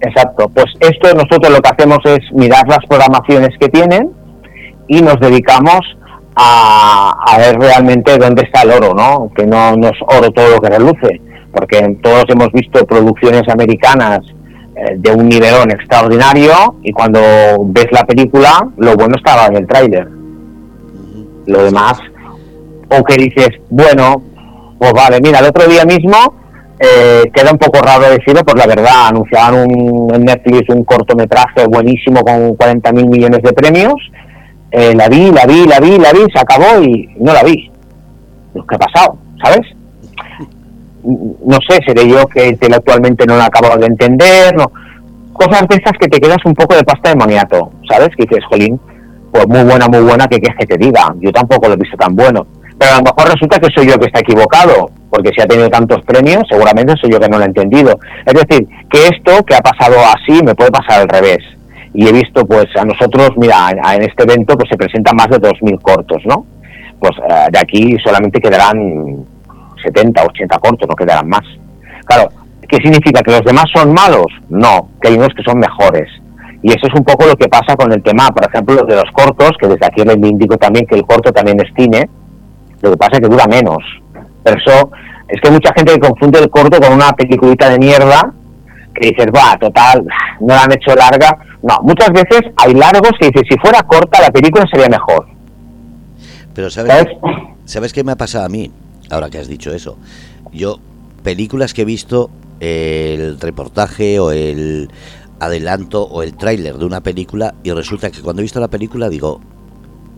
[0.00, 4.23] Exacto, pues esto nosotros lo que hacemos es mirar las programaciones que tienen
[4.88, 5.80] y nos dedicamos
[6.36, 9.30] a, ver realmente dónde está el oro, ¿no?
[9.34, 11.20] Que no, no, es oro todo lo que reluce,
[11.52, 14.20] porque todos hemos visto producciones americanas
[14.76, 17.20] eh, de un nivelón extraordinario y cuando
[17.66, 20.08] ves la película, lo bueno estaba en el tráiler.
[21.46, 21.98] Lo demás,
[22.88, 24.22] o que dices, bueno,
[24.78, 26.16] pues vale, mira, el otro día mismo
[26.78, 31.66] eh, queda un poco raro decirlo, pues la verdad, anunciaban un, en Netflix un cortometraje
[31.68, 33.94] buenísimo con 40 mil millones de premios
[34.76, 37.70] eh, la vi, la vi, la vi, la vi, se acabó y no la vi.
[38.54, 39.16] ¿Qué ha pasado?
[39.40, 39.60] ¿Sabes?
[41.04, 44.66] No sé, seré yo que intelectualmente no la acabo de entender, no.
[45.32, 48.08] Cosas de esas que te quedas un poco de pasta de moniato, ¿sabes?
[48.16, 48.80] Que dices, jolín,
[49.30, 51.14] pues muy buena, muy buena, que quieres que te diga?
[51.20, 52.44] Yo tampoco lo he visto tan bueno.
[52.76, 55.70] Pero a lo mejor resulta que soy yo que está equivocado, porque si ha tenido
[55.70, 57.96] tantos premios, seguramente soy yo que no lo he entendido.
[58.26, 61.38] Es decir, que esto que ha pasado así me puede pasar al revés
[61.94, 65.38] y he visto pues a nosotros, mira, en este evento pues se presentan más de
[65.38, 66.44] 2.000 cortos, ¿no?
[66.98, 69.24] Pues eh, de aquí solamente quedarán
[69.82, 71.44] 70, 80 cortos, no quedarán más.
[72.04, 72.28] Claro,
[72.68, 73.22] ¿qué significa?
[73.22, 74.26] ¿Que los demás son malos?
[74.48, 76.08] No, que hay unos que son mejores.
[76.62, 79.10] Y eso es un poco lo que pasa con el tema, por ejemplo, de los
[79.12, 82.08] cortos, que desde aquí les indico también que el corto también es cine,
[82.80, 83.78] lo que pasa es que dura menos.
[84.42, 84.90] Pero eso,
[85.28, 88.32] es que mucha gente confunde el corto con una peliculita de mierda,
[88.94, 90.04] que dices, va, total,
[90.40, 94.20] no la han hecho larga, no, muchas veces hay largos que dices, si fuera corta
[94.20, 95.26] la película sería mejor.
[96.54, 97.06] Pero ¿sabes,
[97.64, 97.92] ¿sabes?
[97.92, 98.70] qué me ha pasado a mí?
[99.10, 99.98] Ahora que has dicho eso.
[100.52, 100.78] Yo,
[101.22, 102.30] películas que he visto,
[102.60, 104.88] el reportaje o el
[105.40, 109.08] adelanto o el tráiler de una película y resulta que cuando he visto la película
[109.08, 109.40] digo,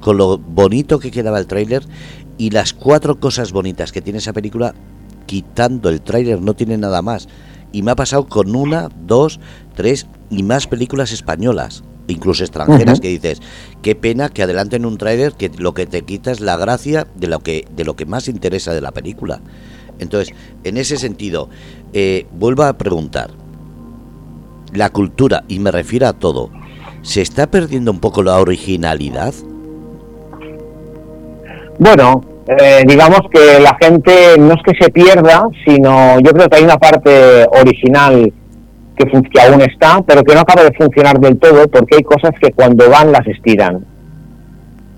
[0.00, 1.82] con lo bonito que quedaba el tráiler
[2.38, 4.74] y las cuatro cosas bonitas que tiene esa película,
[5.24, 7.28] quitando el tráiler no tiene nada más.
[7.72, 9.40] Y me ha pasado con una, dos,
[9.74, 13.40] tres y más películas españolas, incluso extranjeras, que dices,
[13.82, 17.26] qué pena que adelanten un tráiler que lo que te quita es la gracia de
[17.26, 19.40] lo que, de lo que más interesa de la película.
[19.98, 21.48] Entonces, en ese sentido,
[21.92, 23.30] eh, vuelvo a preguntar,
[24.72, 26.50] la cultura, y me refiero a todo,
[27.02, 29.34] ¿se está perdiendo un poco la originalidad?
[31.78, 36.56] Bueno, eh, digamos que la gente no es que se pierda, sino yo creo que
[36.56, 38.32] hay una parte original
[38.96, 42.52] que, aún está, pero que no acaba de funcionar del todo porque hay cosas que
[42.52, 43.84] cuando van las estiran.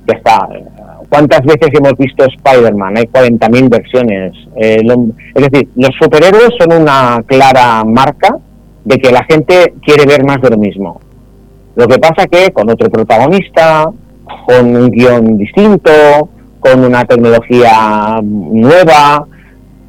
[0.07, 0.49] Ya está.
[1.09, 2.99] ¿Cuántas veces hemos visto Spider-Man?
[2.99, 4.33] Hay 40.000 versiones.
[4.57, 4.83] Eh,
[5.35, 8.37] es decir, los superhéroes son una clara marca
[8.85, 11.01] de que la gente quiere ver más de lo mismo.
[11.77, 13.91] Lo que pasa que con otro protagonista,
[14.47, 16.29] con un guion distinto,
[16.61, 19.27] con una tecnología nueva,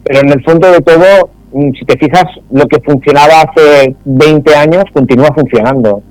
[0.03, 4.55] pero en el fondo de todo Mm, si te fijas, lo que funcionaba hace 20
[4.55, 6.03] años continúa funcionando.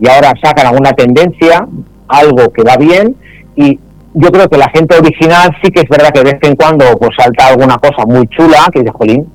[0.00, 1.66] Y ahora sacan alguna tendencia,
[2.08, 3.14] algo que va bien,
[3.56, 3.78] y
[4.14, 6.84] yo creo que la gente original sí que es verdad que de vez en cuando
[6.98, 9.26] pues salta alguna cosa muy chula, que dice, jolín,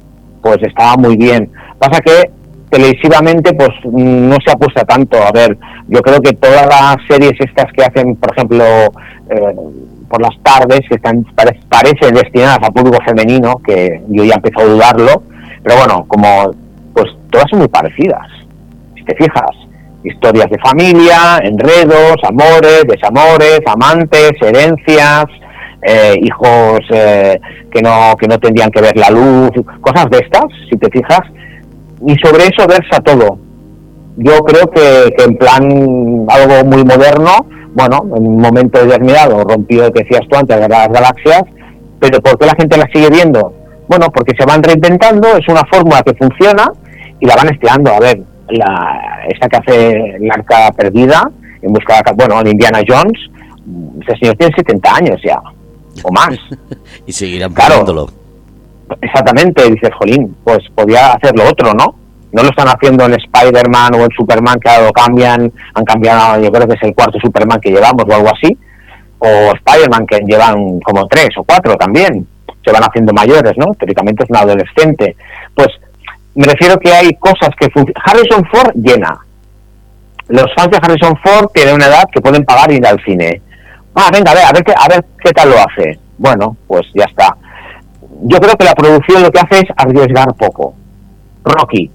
[0.42, 1.52] pues estaba muy bien.
[1.78, 2.32] Pasa que
[2.72, 5.18] televisivamente pues no se apuesta tanto.
[5.18, 8.64] A ver, yo creo que todas las series estas que hacen, por ejemplo,
[9.30, 9.56] eh,
[10.12, 11.24] por las tardes, que están
[11.70, 15.24] parecen destinadas a público femenino, que yo ya empiezo a dudarlo,
[15.64, 16.52] pero bueno, como
[16.94, 18.28] pues todas son muy parecidas,
[18.96, 19.52] si te fijas.
[20.04, 25.26] Historias de familia, enredos, amores, desamores, amantes, herencias,
[25.84, 27.40] eh, hijos eh,
[27.72, 31.22] que no que no tendrían que ver la luz, cosas de estas, si te fijas.
[32.06, 33.38] Y sobre eso versa todo.
[34.18, 39.92] Yo creo que, que en plan algo muy moderno, bueno, en un momento determinado rompió,
[39.92, 41.44] que decías tú antes, de las galaxias,
[42.00, 43.54] pero ¿por qué la gente la sigue viendo?
[43.88, 46.72] Bueno, porque se van reinventando, es una fórmula que funciona
[47.20, 47.92] y la van estirando.
[47.92, 51.30] A ver, la, esta que hace la arca perdida,
[51.62, 53.20] en busca de, bueno, en Indiana Jones,
[54.02, 55.42] ese señor tiene 70 años ya,
[56.04, 56.38] o más.
[57.06, 58.08] y seguirán claro,
[59.00, 61.96] Exactamente, dices, Jolín, pues podía hacer lo otro, ¿no?
[62.32, 66.42] No lo están haciendo en Spider-Man o en Superman, que ahora lo cambian, han cambiado,
[66.42, 68.58] yo creo que es el cuarto Superman que llevamos o algo así,
[69.20, 72.26] o Spider-Man que llevan como tres o cuatro también,
[72.64, 73.74] se van haciendo mayores, ¿no?
[73.74, 75.16] Teóricamente es un adolescente.
[75.56, 75.68] Pues
[76.36, 77.70] me refiero que hay cosas que
[78.06, 79.20] Harrison Ford llena.
[80.28, 83.42] Los fans de Harrison Ford tienen una edad que pueden pagar ir al cine.
[83.96, 86.00] Ah, venga, a ver, a ver, qué, a ver qué tal lo hace.
[86.18, 87.36] Bueno, pues ya está.
[88.24, 90.74] Yo creo que la producción lo que hace es arriesgar poco.
[91.44, 91.92] Rocky.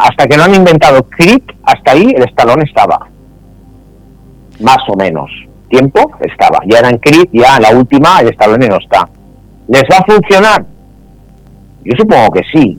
[0.00, 3.08] Hasta que no han inventado Creed, hasta ahí el estalón estaba.
[4.60, 5.30] Más o menos.
[5.68, 6.60] Tiempo estaba.
[6.66, 9.08] Ya eran Creed, ya la última, el estalón no está.
[9.68, 10.64] ¿Les va a funcionar?
[11.84, 12.78] Yo supongo que sí,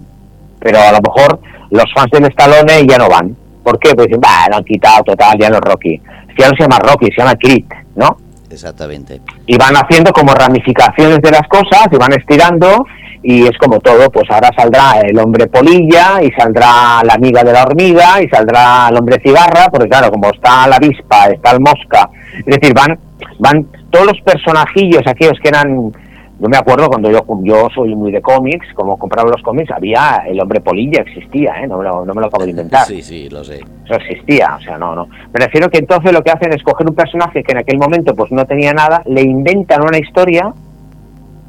[0.59, 1.39] pero a lo mejor
[1.71, 3.35] los fans del Stallone ya no van.
[3.63, 3.93] ¿Por qué?
[3.93, 6.01] Pues dicen, va, lo han quitado total, ya no es Rocky.
[6.37, 8.17] ya no se llama Rocky, se llama Creed, ¿no?
[8.49, 9.21] Exactamente.
[9.47, 12.85] Y van haciendo como ramificaciones de las cosas y van estirando
[13.27, 17.53] y es como todo, pues ahora saldrá el hombre polilla y saldrá la amiga de
[17.53, 21.59] la hormiga y saldrá el hombre cigarra, porque claro, como está la avispa, está el
[21.59, 22.07] mosca,
[22.37, 22.99] es decir, van,
[23.39, 25.91] van todos los personajillos, aquellos que eran
[26.37, 30.23] yo me acuerdo cuando yo, yo soy muy de cómics, como compraba los cómics, había
[30.27, 31.67] el hombre polilla, existía, ¿eh?
[31.67, 32.85] no, me lo, no me lo acabo de inventar.
[32.85, 33.61] Sí, sí, lo sé.
[33.85, 35.07] Eso existía, o sea, no, no.
[35.33, 38.13] Me refiero que entonces lo que hacen es coger un personaje que en aquel momento
[38.13, 40.53] pues no tenía nada, le inventan una historia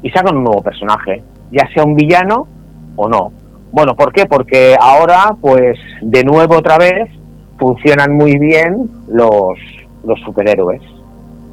[0.01, 2.47] y sacan un nuevo personaje, ya sea un villano
[2.95, 3.31] o no.
[3.71, 4.25] Bueno, ¿por qué?
[4.25, 7.09] Porque ahora, pues, de nuevo otra vez,
[7.57, 9.59] funcionan muy bien los,
[10.03, 10.81] los superhéroes,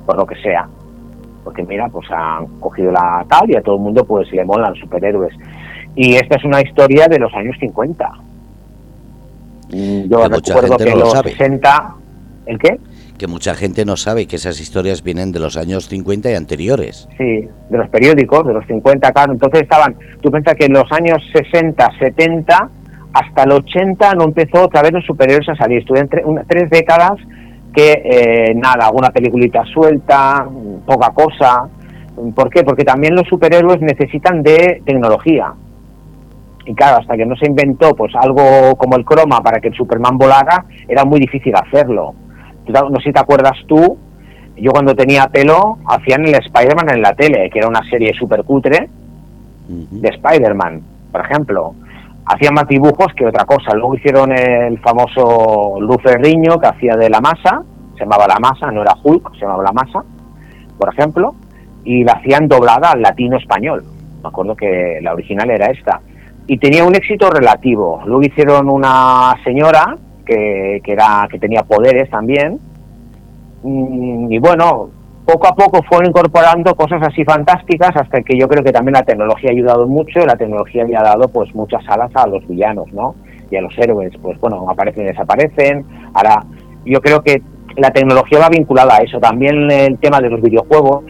[0.07, 0.69] por lo que sea
[1.45, 4.75] porque mira, pues han cogido la tal y a todo el mundo pues le molan
[4.75, 5.35] superhéroes.
[5.95, 8.11] Y esta es una historia de los años 50.
[9.69, 11.95] Mm, yo recuerdo que los 60...
[12.47, 12.81] ¿El qué?
[13.19, 17.09] Que mucha gente no sabe que esas historias vienen de los años 50 y anteriores.
[17.17, 19.33] Sí, de los periódicos, de los 50, claro.
[19.33, 22.71] Entonces estaban, tú piensas que en los años 60, 70,
[23.13, 25.79] hasta el 80 no empezó otra vez los superhéroes a salir.
[25.79, 26.05] Estuve
[26.49, 27.13] tres décadas
[27.73, 30.47] que eh, nada, alguna peliculita suelta,
[30.85, 31.69] poca cosa.
[32.35, 32.63] ¿Por qué?
[32.63, 35.53] Porque también los superhéroes necesitan de tecnología.
[36.67, 39.75] Y claro, hasta que no se inventó pues algo como el croma para que el
[39.75, 42.15] Superman volara, era muy difícil hacerlo.
[42.67, 43.99] No sé si te acuerdas tú,
[44.57, 48.45] yo cuando tenía pelo, hacían el Spider-Man en la tele, que era una serie super
[48.45, 48.89] cutre
[49.69, 51.75] de Spider-Man, por ejemplo.
[52.27, 53.75] Hacían más dibujos que otra cosa.
[53.75, 55.79] Luego hicieron el famoso
[56.19, 57.63] Riño que hacía de la masa,
[57.95, 60.03] se llamaba La Masa, no era Hulk, se llamaba La Masa,
[60.79, 61.35] por ejemplo,
[61.85, 63.85] y la hacían doblada al latino-español.
[64.23, 66.01] Me acuerdo que la original era esta.
[66.47, 68.03] Y tenía un éxito relativo.
[68.05, 70.81] Luego hicieron una señora que,
[71.41, 72.59] tenía poderes también.
[73.63, 74.91] Mm, y bueno,
[75.25, 79.03] poco a poco fueron incorporando cosas así fantásticas hasta que yo creo que también la
[79.03, 82.93] tecnología ha ayudado mucho la tecnología le ha dado pues muchas alas a los villanos,
[82.93, 83.15] ¿no?
[83.51, 85.85] Y a los héroes, pues bueno, aparecen y desaparecen.
[86.15, 86.45] Ahora,
[86.85, 87.43] yo creo que
[87.77, 89.19] la tecnología va vinculada a eso.
[89.19, 91.05] También el tema de los videojuegos.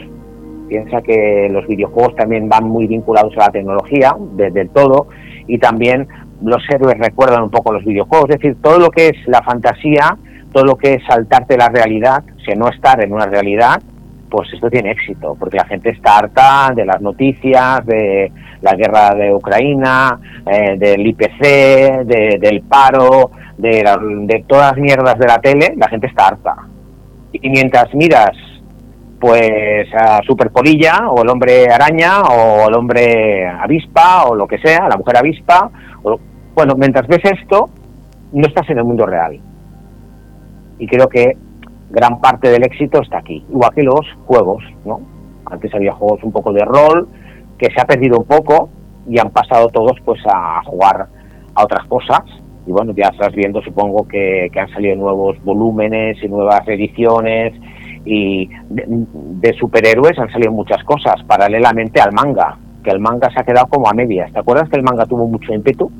[0.68, 5.08] Piensa que los videojuegos también van muy vinculados a la tecnología, desde todo.
[5.46, 6.08] Y también
[6.42, 8.30] los héroes recuerdan un poco los videojuegos.
[8.30, 10.16] Es decir, todo lo que es la fantasía,
[10.52, 13.82] todo lo que es saltarte la realidad, o no estar en una realidad,
[14.30, 19.14] pues esto tiene éxito, porque la gente está harta de las noticias, de la guerra
[19.14, 25.88] de Ucrania, eh, del IPC, del paro, de, todas las mierdas de la tele, la
[25.88, 26.56] gente está harta.
[27.32, 28.32] Y mientras miras
[29.20, 34.88] pues a Superpolilla o el hombre araña o el hombre avispa o lo que sea,
[34.88, 35.70] la mujer avispa,
[36.54, 37.68] bueno, mientras ves esto,
[38.32, 39.40] no estás en el mundo real.
[40.78, 41.36] Y creo que
[41.90, 45.00] gran parte del éxito está aquí, igual que los juegos, ¿no?
[45.46, 47.08] Antes había juegos un poco de rol,
[47.58, 48.70] que se ha perdido un poco
[49.08, 51.06] y han pasado todos pues a jugar
[51.54, 52.22] a otras cosas
[52.66, 57.52] y bueno, ya estás viendo, supongo que, han salido nuevos volúmenes y nuevas ediciones
[58.04, 63.44] y de, superhéroes han salido muchas cosas, paralelamente al manga, que el manga se ha
[63.44, 64.32] quedado como a medias.
[64.32, 65.90] ¿Te acuerdas que el manga tuvo mucho ímpetu?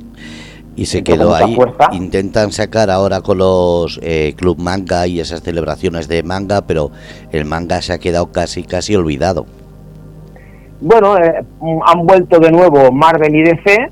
[0.77, 1.57] Y se quedó ahí.
[1.91, 6.91] Intentan sacar ahora con los eh, Club Manga y esas celebraciones de manga, pero
[7.31, 9.45] el manga se ha quedado casi, casi olvidado.
[10.81, 11.43] Bueno, eh,
[11.85, 13.89] han vuelto de nuevo Marvel y DC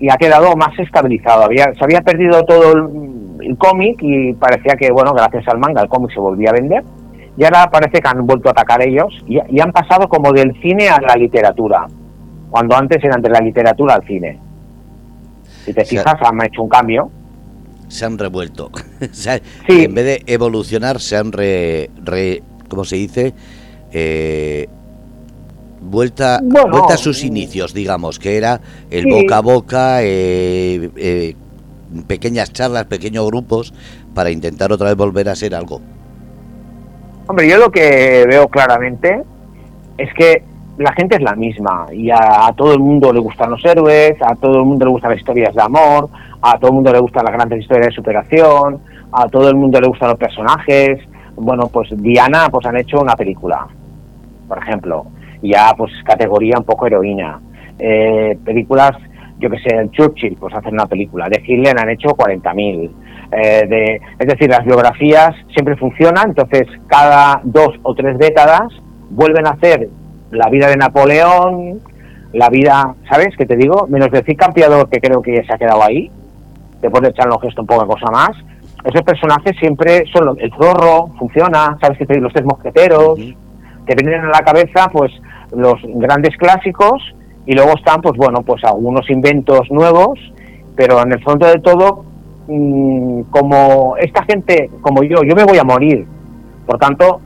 [0.00, 1.44] y ha quedado más estabilizado.
[1.44, 5.88] Había, se había perdido todo el, cómic y parecía que, bueno, gracias al manga el
[5.88, 6.84] cómic se volvía a vender.
[7.36, 10.88] Y ahora parece que han vuelto a atacar ellos y, han pasado como del cine
[10.88, 11.86] a la literatura,
[12.50, 14.38] cuando antes eran de la literatura al cine.
[15.64, 17.10] Si te fijas, han hecho un cambio.
[17.88, 18.70] Se han revuelto.
[19.68, 23.34] En vez de evolucionar, se han re, re ¿cómo se dice?
[23.92, 24.68] Eh,
[25.80, 31.34] vuelta, vuelta a sus inicios, digamos, que era el boca a boca, eh, eh,
[32.06, 33.74] pequeñas charlas, pequeños grupos,
[34.14, 35.80] para intentar otra vez volver a ser algo.
[37.26, 39.22] Hombre, yo lo que veo claramente
[39.98, 40.42] es que
[40.80, 44.34] la gente es la misma y a, todo el mundo le gustan los héroes, a
[44.34, 46.08] todo el mundo le gustan las historias de amor,
[46.40, 48.80] a todo el mundo le gustan las grandes historias de superación,
[49.12, 50.98] a todo el mundo le gustan los personajes.
[51.36, 53.66] Bueno, pues Diana pues han hecho una película,
[54.48, 55.04] por ejemplo,
[55.42, 57.38] ya pues categoría un poco heroína.
[57.78, 58.92] Eh, películas,
[59.38, 61.28] yo que sé, el Churchill, pues hacen una película.
[61.28, 62.90] De Hitler han hecho 40.000.
[63.32, 68.72] Eh, de, es decir, las biografías siempre funcionan, entonces cada dos o tres décadas
[69.10, 69.88] vuelven a hacer
[70.30, 71.80] la vida de Napoleón,
[72.32, 73.86] la vida, ¿sabes qué te digo?
[73.88, 76.10] Menos decir campeador, que creo que se ha quedado ahí,
[76.80, 78.30] después de echarle un gesto un poco cosa más.
[78.84, 82.24] Esos personajes siempre son el zorro, funciona, ¿sabes qué te digo?
[82.24, 83.18] Los tres mosqueteros,
[83.86, 85.12] te vienen a la cabeza pues
[85.54, 87.02] los grandes clásicos
[87.46, 90.18] y luego están pues bueno, pues algunos inventos nuevos,
[90.76, 92.04] pero en el fondo de todo
[92.52, 96.04] Mm, como esta gente, como yo, yo me voy a morir.
[96.66, 97.20] Por tanto,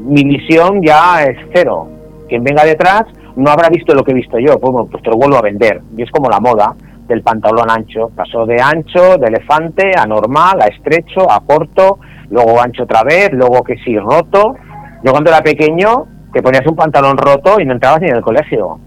[0.00, 1.88] mi misión ya es cero.
[2.28, 3.04] Quien venga detrás
[3.36, 5.82] no habrá visto lo que he visto yo, pues, pues te lo vuelvo a vender.
[5.96, 6.74] Y es como la moda
[7.06, 8.10] del pantalón ancho.
[8.14, 11.98] Pasó de ancho, de elefante, a normal, a estrecho, a corto,
[12.30, 14.54] luego ancho otra vez, luego que sí, roto.
[15.02, 18.22] Yo cuando era pequeño te ponías un pantalón roto y no entrabas ni en el
[18.22, 18.78] colegio.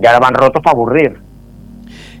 [0.00, 1.20] Y ahora van rotos para aburrir.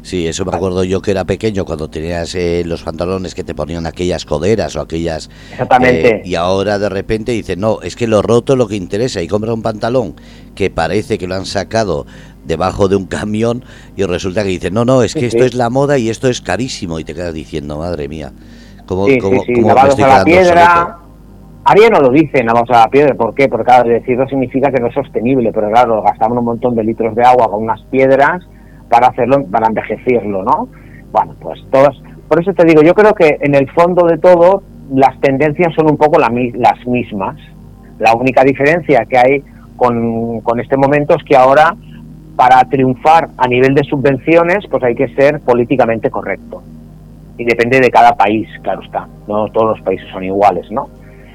[0.02, 3.54] Sí, eso me acuerdo yo que era pequeño cuando tenías eh, los pantalones que te
[3.54, 5.30] ponían aquellas coderas o aquellas...
[5.52, 6.16] Exactamente.
[6.16, 9.22] Eh, y ahora de repente dices, no, es que lo roto es lo que interesa
[9.22, 10.14] y compra un pantalón
[10.56, 12.04] que parece que lo han sacado
[12.44, 13.64] debajo de un camión
[13.96, 16.40] y resulta que dices, no, no, es que esto es la moda y esto es
[16.40, 18.32] carísimo y te quedas diciendo, madre mía,
[18.86, 20.98] ¿cómo, cómo, cómo me estoy a la piedra,
[21.64, 23.48] Aria no lo dice, vamos a la piedra, ¿por qué?
[23.48, 27.14] Porque claro, decirlo significa que no es sostenible, pero claro, gastamos un montón de litros
[27.14, 28.42] de agua con unas piedras
[28.92, 30.68] para hacerlo, para envejecerlo, ¿no?
[31.10, 31.96] Bueno, pues todas,
[32.28, 34.62] por eso te digo, yo creo que en el fondo de todo
[34.92, 36.30] las tendencias son un poco las
[36.86, 37.36] mismas.
[37.98, 39.42] La única diferencia que hay
[39.76, 41.74] con, con este momento es que ahora
[42.36, 46.62] para triunfar a nivel de subvenciones, pues hay que ser políticamente correcto.
[47.38, 49.08] Y depende de cada país, claro está.
[49.26, 50.90] No todos los países son iguales, ¿no?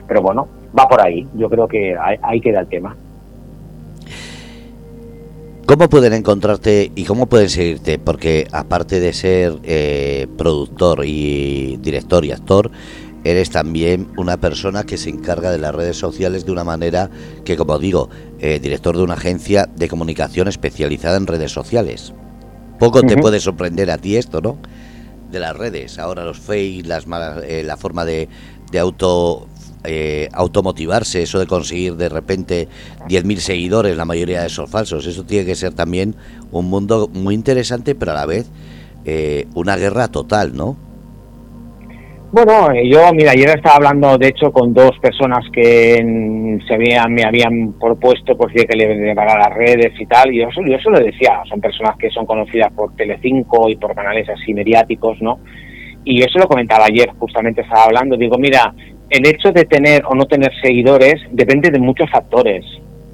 [0.08, 0.48] Pero bueno,
[0.78, 1.28] va por ahí.
[1.34, 2.96] Yo creo que ahí queda el tema.
[5.68, 8.00] ¿Cómo pueden encontrarte y cómo pueden seguirte?
[8.00, 12.72] Porque aparte de ser eh, productor y director y actor,
[13.26, 17.10] eres también una persona que se encarga de las redes sociales de una manera
[17.44, 18.10] que, como digo,
[18.40, 22.14] eh, director de una agencia de comunicación especializada en redes sociales.
[22.80, 24.58] Poco te puede sorprender a ti esto, ¿no?
[25.30, 28.30] De las redes, ahora los face, las malas, eh, la forma de,
[28.72, 29.50] de auto
[29.88, 32.68] eh, automotivarse, eso de conseguir de repente
[33.08, 35.08] 10.000 seguidores, la mayoría de esos falsos.
[35.08, 36.16] Eso tiene que ser también
[36.52, 38.52] un mundo muy interesante, pero a la vez
[39.06, 40.76] eh, una guerra total, ¿no?
[42.30, 45.96] Bueno, yo, mira, ayer estaba hablando, de hecho, con dos personas que
[46.68, 50.50] se habían, me habían propuesto pues, que le a las redes y tal, y yo,
[50.68, 54.54] yo eso lo decía, son personas que son conocidas por Telecinco y por canales así
[54.54, 55.40] mediáticos, ¿no?
[56.04, 58.74] Y eso lo comentaba ayer, justamente estaba hablando, digo, mira,
[59.10, 62.66] el hecho de tener o no tener seguidores depende de muchos factores,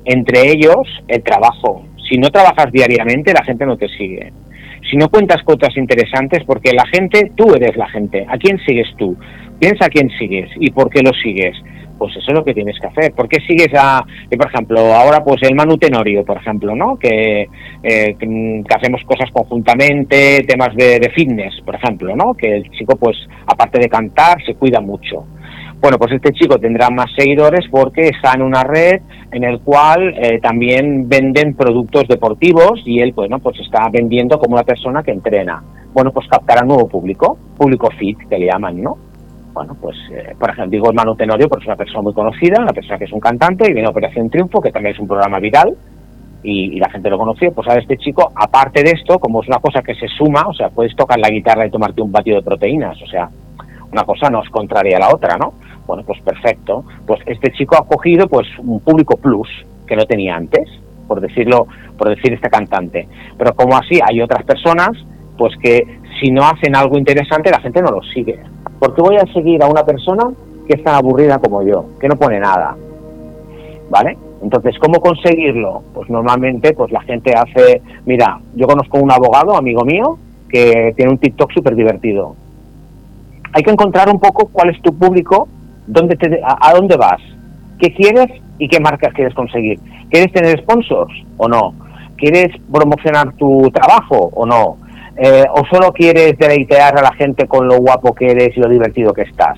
[0.05, 1.85] entre ellos el trabajo.
[2.09, 4.33] Si no trabajas diariamente, la gente no te sigue.
[4.89, 8.25] Si no cuentas cosas interesantes, porque la gente, tú eres la gente.
[8.27, 9.15] ¿A quién sigues tú?
[9.59, 11.55] Piensa a quién sigues y por qué lo sigues.
[11.97, 13.13] Pues eso es lo que tienes que hacer.
[13.13, 14.03] ¿Por qué sigues a,
[14.35, 16.97] por ejemplo, ahora pues el manutenorio, por ejemplo, ¿no?
[16.97, 17.47] Que,
[17.83, 22.33] eh, que, hacemos cosas conjuntamente, temas de, de fitness, por ejemplo, ¿no?
[22.33, 23.15] Que el chico pues
[23.45, 25.23] aparte de cantar se cuida mucho
[25.83, 29.01] bueno, pues este chico tendrá más seguidores porque está en una red
[29.33, 34.53] en el cual eh, también venden productos deportivos y él, bueno, pues está vendiendo como
[34.53, 35.61] una persona que entrena.
[35.93, 38.97] Bueno, pues captará nuevo público, público fit, que le llaman, ¿no?
[39.51, 42.71] Bueno, pues, eh, por ejemplo, digo Manu Tenorio porque es una persona muy conocida, una
[42.71, 45.39] persona que es un cantante y viene a Operación Triunfo, que también es un programa
[45.39, 45.75] viral,
[46.43, 49.59] y, la gente lo conoció, pues a este chico, aparte de esto, como es una
[49.59, 52.43] cosa que se suma, o sea, puedes tocar la guitarra y tomarte un batido de
[52.43, 53.29] proteínas, o sea,
[53.91, 55.53] una cosa no es contraria a la otra, ¿no?
[55.85, 56.83] Bueno, pues perfecto.
[57.05, 59.49] Pues este chico ha cogido pues un público plus
[59.87, 60.69] que no tenía antes,
[61.07, 61.67] por decirlo,
[61.97, 63.07] por decir este cantante.
[63.37, 64.91] Pero como así hay otras personas,
[65.37, 68.39] pues que si no hacen algo interesante la gente no lo sigue.
[68.79, 70.23] ¿Por qué voy a seguir a una persona
[70.67, 72.75] que es tan aburrida como yo, que no pone nada?
[73.89, 74.17] ¿Vale?
[74.41, 75.83] Entonces, ¿cómo conseguirlo?
[75.93, 80.17] Pues normalmente pues la gente hace, mira, yo conozco un abogado, amigo mío,
[80.49, 82.35] que tiene un TikTok súper divertido.
[83.53, 85.47] Hay que encontrar un poco cuál es tu público
[85.87, 87.21] dónde te, a, dónde vas,
[87.79, 88.27] qué quieres
[88.57, 89.79] y qué marcas quieres conseguir.
[90.09, 91.73] ¿Quieres tener sponsors o no?
[92.17, 94.77] ¿Quieres promocionar tu trabajo o no?
[95.17, 98.69] Eh, ¿O solo quieres deleitear a la gente con lo guapo que eres y lo
[98.69, 99.57] divertido que estás?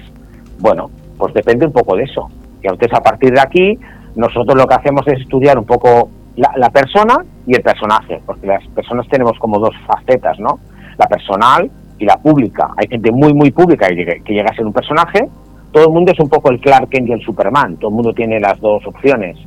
[0.60, 2.28] Bueno, pues depende un poco de eso.
[2.62, 3.80] Y entonces a partir de aquí,
[4.16, 8.66] nosotros lo que hacemos es estudiar un poco la, persona y el personaje, porque las
[8.70, 10.60] personas tenemos como dos facetas, ¿no?
[10.98, 12.70] La personal y la pública.
[12.78, 15.28] Hay gente muy, muy pública que llega a ser un personaje.
[15.76, 17.76] Todo el mundo es un poco el Clark Kent y el Superman.
[17.76, 19.38] Todo el mundo tiene las dos opciones.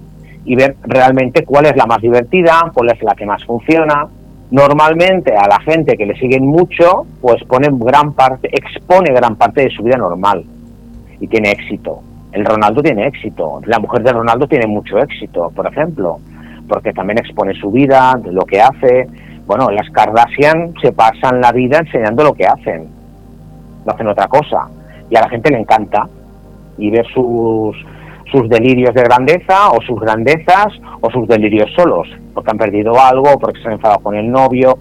[0.45, 4.07] Y ver realmente cuál es la más divertida, cuál es la que más funciona,
[4.51, 9.63] normalmente a la gente que le siguen mucho, pues pone gran parte, expone gran parte
[9.63, 10.45] de su vida normal
[11.19, 12.01] y tiene éxito.
[12.33, 16.19] El Ronaldo tiene éxito, la mujer de Ronaldo tiene mucho éxito, por ejemplo,
[16.69, 19.09] porque también expone su vida, lo que hace.
[19.47, 22.87] Bueno, las Kardashian se pasan la vida enseñando lo que hacen,
[23.87, 24.69] no hacen otra cosa.
[25.11, 26.07] Y a la gente le encanta
[26.79, 27.77] y ver sus,
[28.31, 30.69] sus delirios de grandeza o sus grandezas
[31.01, 34.79] o sus delirios solos, porque han perdido algo, porque se han enfadado con el novio.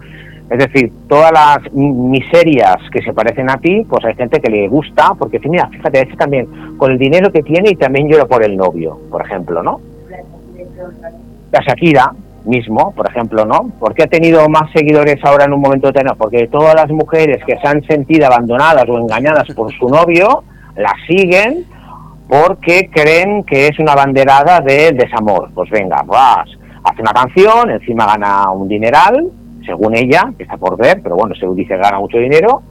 [0.49, 4.67] Es decir, todas las miserias que se parecen a ti, pues hay gente que le
[4.69, 8.43] gusta, porque mira, fíjate, este también, con el dinero que tiene y también llora por
[8.43, 9.81] el novio, por ejemplo, ¿no?
[11.51, 12.13] La Shakira
[12.45, 13.71] mismo, por ejemplo, ¿no?
[13.77, 16.17] ¿Por qué ha tenido más seguidores ahora en un momento determinado?
[16.17, 20.43] Porque todas las mujeres que se han sentido abandonadas o engañadas por su novio,
[20.77, 21.65] la siguen
[22.27, 25.49] porque creen que es una banderada del desamor.
[25.53, 26.49] Pues venga, vas,
[26.83, 29.29] hace una canción, encima gana un dineral,
[29.65, 32.61] según ella, que está por ver, pero bueno, según dice gana mucho dinero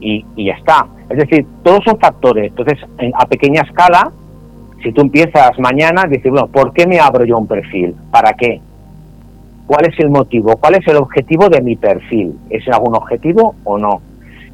[0.00, 0.86] y, ya está.
[1.08, 2.48] Es decir, todos son factores.
[2.48, 2.78] Entonces,
[3.14, 4.10] a pequeña escala,
[4.82, 7.94] si tú empiezas mañana, dices, bueno, ¿por qué me abro yo un perfil?
[8.10, 8.60] ¿Para qué?
[9.66, 10.56] ¿Cuál es el motivo?
[10.56, 12.38] ¿Cuál es el objetivo de mi perfil?
[12.50, 14.00] ¿Es algún objetivo o no?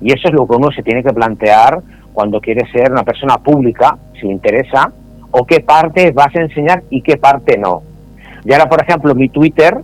[0.00, 1.80] Y eso es lo que uno se tiene que plantear
[2.12, 4.92] cuando quiere ser una persona pública, si interesa,
[5.30, 7.82] o qué parte vas a enseñar y qué parte no.
[8.44, 9.78] Y ahora, por ejemplo, mi Twitter,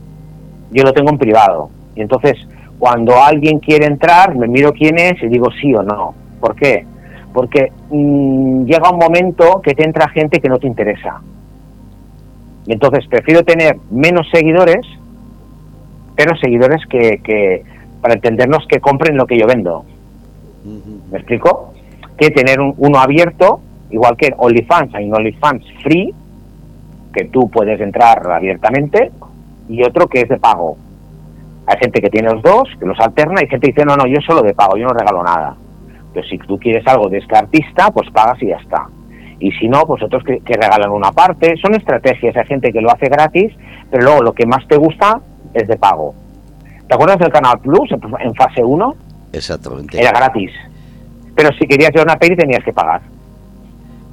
[0.70, 1.70] yo lo tengo en privado.
[1.94, 2.36] Y entonces,
[2.78, 6.14] cuando alguien quiere entrar, me miro quién es y digo sí o no.
[6.40, 6.86] ¿Por qué?
[7.32, 11.20] Porque mm, llega un momento que te entra gente que no te interesa.
[12.66, 14.86] Y entonces prefiero tener menos seguidores,
[16.14, 17.64] pero seguidores que, que
[18.02, 19.84] para entendernos, que compren lo que yo vendo.
[21.10, 21.72] ¿Me explico?
[22.18, 23.60] Que tener uno abierto,
[23.90, 26.12] igual que OnlyFans, hay un OnlyFans free,
[27.12, 29.12] que tú puedes entrar abiertamente,
[29.68, 30.76] y otro que es de pago.
[31.66, 34.06] Hay gente que tiene los dos, que los alterna, y gente que dice, no, no,
[34.06, 35.56] yo solo de pago, yo no regalo nada.
[36.08, 38.88] Entonces, si tú quieres algo de este artista, pues pagas y ya está.
[39.38, 41.56] Y si no, pues otros que, que regalan una parte.
[41.58, 43.52] Son estrategias, hay gente que lo hace gratis,
[43.90, 45.20] pero luego lo que más te gusta
[45.54, 46.14] es de pago.
[46.88, 48.94] ¿Te acuerdas del Canal Plus en fase 1?
[49.32, 50.00] Exactamente.
[50.00, 50.50] Era gratis
[51.38, 53.00] pero si querías ver una peli tenías que pagar.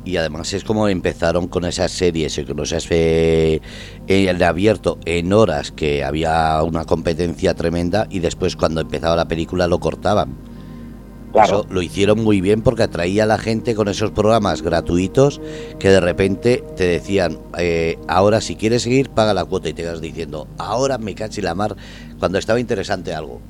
[0.03, 3.61] Y además es como empezaron con esas series, con esas eh,
[4.05, 9.65] en abierto en horas que había una competencia tremenda y después cuando empezaba la película
[9.65, 10.35] lo cortaban.
[11.33, 11.61] Claro.
[11.61, 15.41] Eso lo hicieron muy bien porque atraía a la gente con esos programas gratuitos
[15.79, 19.83] que de repente te decían, eh, ahora si quieres seguir, paga la cuota y te
[19.83, 21.75] vas diciendo, ahora me cachi la mar
[22.19, 23.41] cuando estaba interesante algo.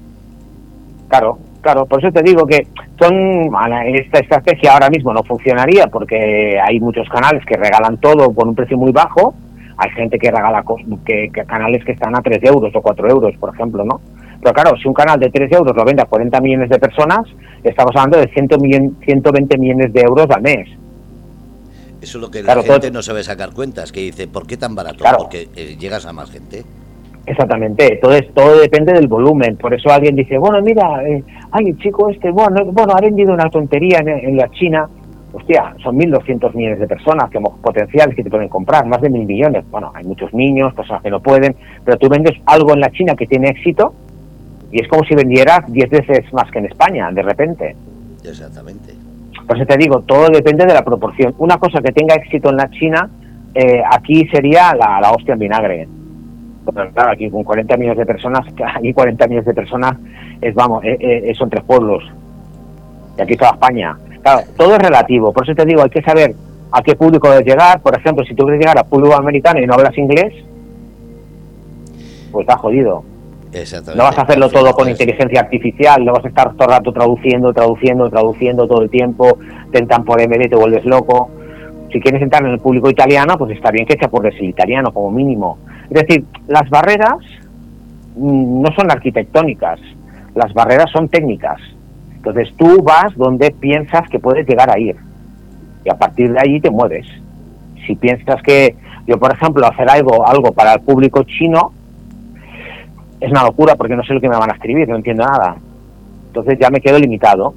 [1.20, 2.68] Claro, claro, por eso te digo que
[3.00, 3.50] son
[3.94, 8.56] esta estrategia ahora mismo no funcionaría porque hay muchos canales que regalan todo por un
[8.56, 9.34] precio muy bajo.
[9.78, 10.64] Hay gente que regala
[11.06, 14.00] que, canales que están a 3 euros o 4 euros, por ejemplo, ¿no?
[14.42, 17.28] Pero claro, si un canal de 3 euros lo vende a 40 millones de personas,
[17.62, 20.70] estamos hablando de 120 millones de euros al mes.
[22.02, 24.76] Eso es lo que la gente no sabe sacar cuentas, que dice, ¿por qué tan
[24.76, 25.04] barato?
[25.18, 26.64] Porque eh, llegas a más gente.
[27.28, 29.58] Exactamente, entonces todo depende del volumen.
[29.58, 33.34] Por eso alguien dice, bueno, mira, eh, ay, el chico este, bueno, bueno, ha vendido
[33.34, 34.88] una tontería en, la China.
[35.34, 39.26] Hostia, son 1.200 millones de personas que potenciales que te pueden comprar, más de mil
[39.26, 39.66] millones.
[39.70, 43.16] Bueno, hay muchos niños, personas que no pueden, pero tú vendes algo en la China
[43.16, 43.94] que tiene éxito
[44.72, 47.76] y es como si vendieras 10 veces más que en España, de repente.
[48.24, 48.94] Exactamente.
[49.46, 51.34] Por eso te digo, todo depende de la proporción.
[51.40, 53.10] Una cosa que tenga éxito en la China,
[53.54, 55.88] eh, aquí sería la, la hostia en vinagre
[56.74, 58.46] claro, aquí con 40 millones de personas,
[58.76, 59.98] aquí 40 millones de personas
[60.42, 62.04] es, vamos, eh, eh, son tres pueblos.
[63.18, 63.98] Y aquí toda España.
[64.22, 65.32] Claro, todo es relativo.
[65.32, 66.36] Por eso te digo, hay que saber
[66.72, 67.82] a qué público debes llegar.
[67.82, 70.34] Por ejemplo, si tú quieres llegar a público americano y no hablas inglés,
[72.32, 73.04] pues está jodido.
[73.96, 76.92] No vas a hacerlo todo con inteligencia artificial, no vas a estar todo el rato
[76.92, 79.38] traduciendo, traduciendo, traduciendo todo el tiempo,
[79.72, 81.30] te entran por MD te vuelves loco.
[81.94, 84.92] Si quieres entrar en el público italiano, pues está bien que te acuerdes el italiano
[84.94, 85.58] como mínimo.
[85.90, 87.18] Es decir, las barreras
[88.16, 89.80] mm, no son arquitectónicas,
[90.34, 91.60] las barreras son técnicas.
[92.16, 94.96] Entonces tú vas donde piensas que puedes llegar a ir
[95.84, 97.08] y a partir de ahí te mueves.
[97.86, 98.76] Si piensas que
[99.06, 101.72] yo, por ejemplo, hacer algo, algo para el público chino
[103.20, 105.56] es una locura porque no sé lo que me van a escribir, no entiendo nada.
[106.28, 107.54] Entonces ya me quedo limitado.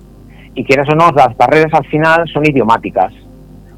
[0.54, 3.12] Y quieras o no, las barreras al final son idiomáticas.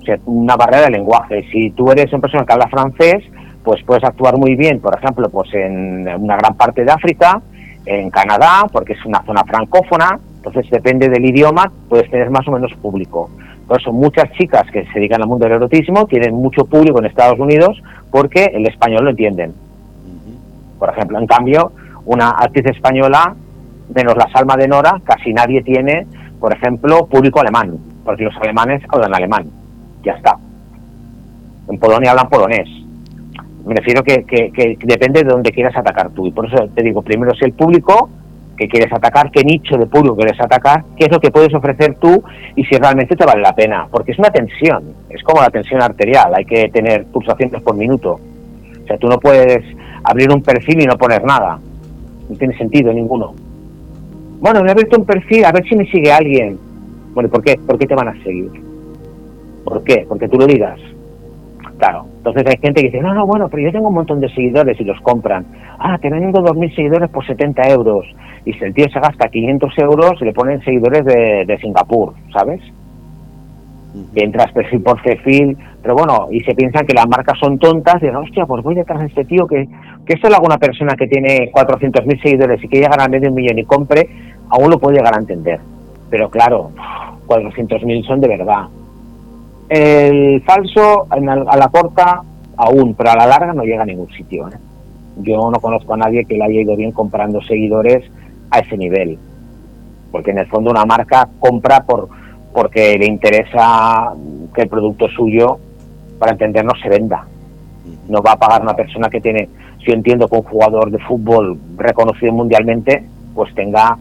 [0.00, 1.46] O sea, una barrera de lenguaje.
[1.52, 3.22] Si tú eres una persona que habla francés,
[3.64, 7.40] pues puedes actuar muy bien, por ejemplo, pues en una gran parte de África,
[7.84, 12.52] en Canadá, porque es una zona francófona, entonces depende del idioma, puedes tener más o
[12.52, 13.30] menos público.
[13.66, 17.06] Por eso muchas chicas que se dedican al mundo del erotismo tienen mucho público en
[17.06, 17.80] Estados Unidos
[18.10, 19.54] porque el español lo entienden.
[20.78, 21.72] Por ejemplo, en cambio,
[22.06, 23.34] una actriz española,
[23.94, 26.06] menos la Salma de Nora, casi nadie tiene,
[26.40, 29.46] por ejemplo, público alemán, porque los alemanes hablan alemán.
[30.02, 30.36] Ya está.
[31.68, 32.68] En Polonia hablan polonés
[33.70, 36.26] me refiero que, depende de dónde quieras atacar tú.
[36.26, 38.10] Y por eso te digo, primero si el público
[38.56, 41.94] que quieres atacar, qué nicho de público quieres atacar, qué es lo que puedes ofrecer
[41.94, 42.20] tú
[42.56, 43.86] y si realmente te vale la pena.
[43.88, 48.18] Porque es una tensión, es como la tensión arterial, hay que tener pulsaciones por minuto.
[48.82, 49.64] O sea, tú no puedes
[50.02, 51.60] abrir un perfil y no poner nada.
[52.28, 53.34] No tiene sentido ninguno.
[54.40, 56.58] Bueno, me he abierto un perfil, a ver si me sigue alguien.
[57.14, 57.56] Bueno, ¿por qué?
[57.64, 58.50] ¿Por qué te van a seguir?
[59.64, 60.06] ¿Por qué?
[60.08, 60.80] Porque tú lo digas.
[61.80, 64.28] Claro, entonces hay gente que dice, no, no, bueno, pero yo tengo un montón de
[64.28, 65.46] seguidores y los compran.
[65.78, 68.04] Ah, te vendo 2.000 seguidores por 70 euros.
[68.44, 72.60] Y si el tío se gasta 500 euros, le ponen seguidores de, Singapur, ¿sabes?
[74.14, 77.96] Y entras perfil por perfil, pero bueno, y se piensan que las marcas son tontas,
[77.96, 79.66] y dicen, hostia, pues voy detrás de este tío que,
[80.04, 83.32] que esto lo haga una persona que tiene 400.000 seguidores y que llega a medio
[83.32, 84.06] millón y compre,
[84.50, 85.58] aún lo puede llegar a entender.
[86.10, 86.72] Pero claro,
[87.26, 88.68] 400.000 son de verdad.
[89.70, 92.22] El falso a la corta
[92.56, 94.48] aún, pero a la larga no llega a ningún sitio.
[94.48, 94.58] ¿eh?
[95.18, 98.04] Yo no conozco a nadie que le haya ido bien comprando seguidores
[98.50, 99.16] a ese nivel.
[100.10, 102.08] Porque en el fondo una marca compra por
[102.52, 104.12] porque le interesa
[104.52, 105.58] que el producto suyo,
[106.18, 107.24] para entendernos, se venda.
[108.08, 109.48] No va a pagar una persona que tiene,
[109.84, 113.04] si entiendo que un jugador de fútbol reconocido mundialmente,
[113.36, 113.96] pues tenga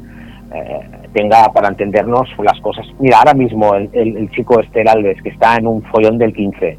[0.53, 2.85] eh, tenga para entendernos las cosas.
[2.99, 6.77] Mira, ahora mismo el, chico Esther Alves, que está en un follón del 15,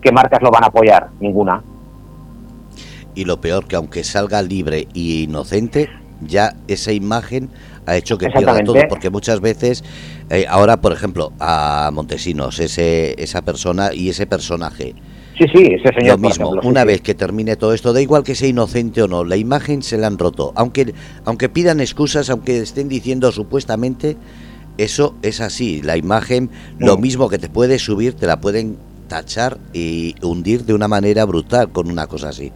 [0.00, 1.08] ¿qué marcas lo van a apoyar?
[1.20, 1.62] Ninguna.
[3.14, 5.88] Y lo peor, que aunque salga libre y inocente,
[6.20, 7.50] ya esa imagen
[7.86, 9.84] ha hecho que pierda todo, porque muchas veces,
[10.30, 14.94] eh, ahora por ejemplo, a Montesinos, ese, esa persona y ese personaje,
[15.36, 16.18] Sí, sí, ese señor.
[16.20, 19.24] Lo mismo, una vez que termine todo esto, da igual que sea inocente o no,
[19.24, 20.52] la imagen se la han roto.
[20.54, 20.92] Aunque,
[21.24, 24.16] aunque pidan excusas, aunque estén diciendo supuestamente,
[24.78, 25.82] eso es así.
[25.82, 28.76] La imagen, lo mismo que te puede subir, te la pueden
[29.08, 32.52] tachar y hundir de una manera brutal con una cosa así.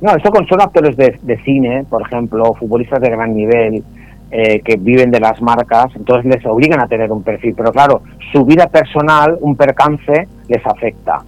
[0.00, 3.82] No, eso con son actores de, cine, por ejemplo, futbolistas de gran nivel,
[4.30, 7.54] eh, que viven de las marcas, entonces les obligan a tener un perfil.
[7.56, 11.22] Pero claro, su vida personal, un percance, les afecta.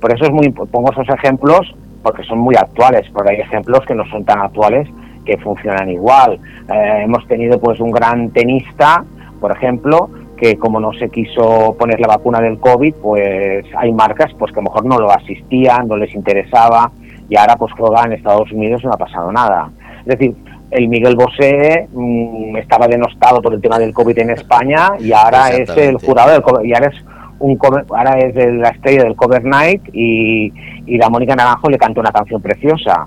[0.00, 3.94] Por eso es muy pongo esos ejemplos porque son muy actuales, pero hay ejemplos que
[3.94, 4.88] no son tan actuales
[5.24, 6.38] que funcionan igual.
[6.72, 9.04] Eh, hemos tenido pues un gran tenista,
[9.40, 14.32] por ejemplo, que como no se quiso poner la vacuna del COVID, pues hay marcas
[14.38, 16.90] pues que a lo mejor no lo asistían, no les interesaba
[17.28, 19.70] y ahora pues juega en Estados Unidos y no ha pasado nada.
[20.00, 20.34] Es decir,
[20.70, 25.50] el Miguel Bosé mm, estaba denostado por el tema del COVID en España y ahora
[25.50, 27.04] es el jurado del COVID, y ahora es
[27.40, 27.58] un
[27.90, 30.52] ahora es la estrella del cover night y,
[30.86, 33.06] la Mónica Naranjo le canta una canción preciosa.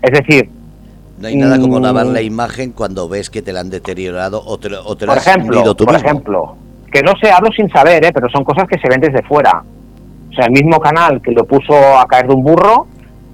[0.00, 0.48] Es decir...
[1.18, 4.42] No hay nada como lavar mm, la imagen cuando ves que te la han deteriorado
[4.44, 6.56] o te, o te por ejemplo, Por ejemplo,
[6.90, 8.10] que no sé, hablo sin saber, ¿eh?
[8.12, 9.62] pero son cosas que se ven desde fuera.
[10.30, 12.86] O sea, el mismo canal que lo puso a caer de un burro,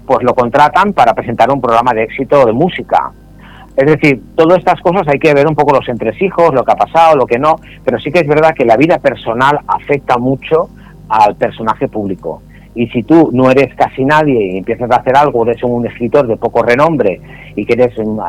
[0.06, 3.12] pues lo contratan para presentar un programa de éxito de música.
[3.78, 6.74] Es decir, todas estas cosas hay que ver un poco los entresijos, lo que ha
[6.74, 7.54] pasado, lo que no,
[7.84, 10.68] pero sí que es verdad que la vida personal afecta mucho
[11.08, 12.42] al personaje público.
[12.74, 16.26] Y si tú no eres casi nadie y empiezas a hacer algo, eres un escritor
[16.26, 17.20] de poco renombre
[17.54, 18.20] y quieres un,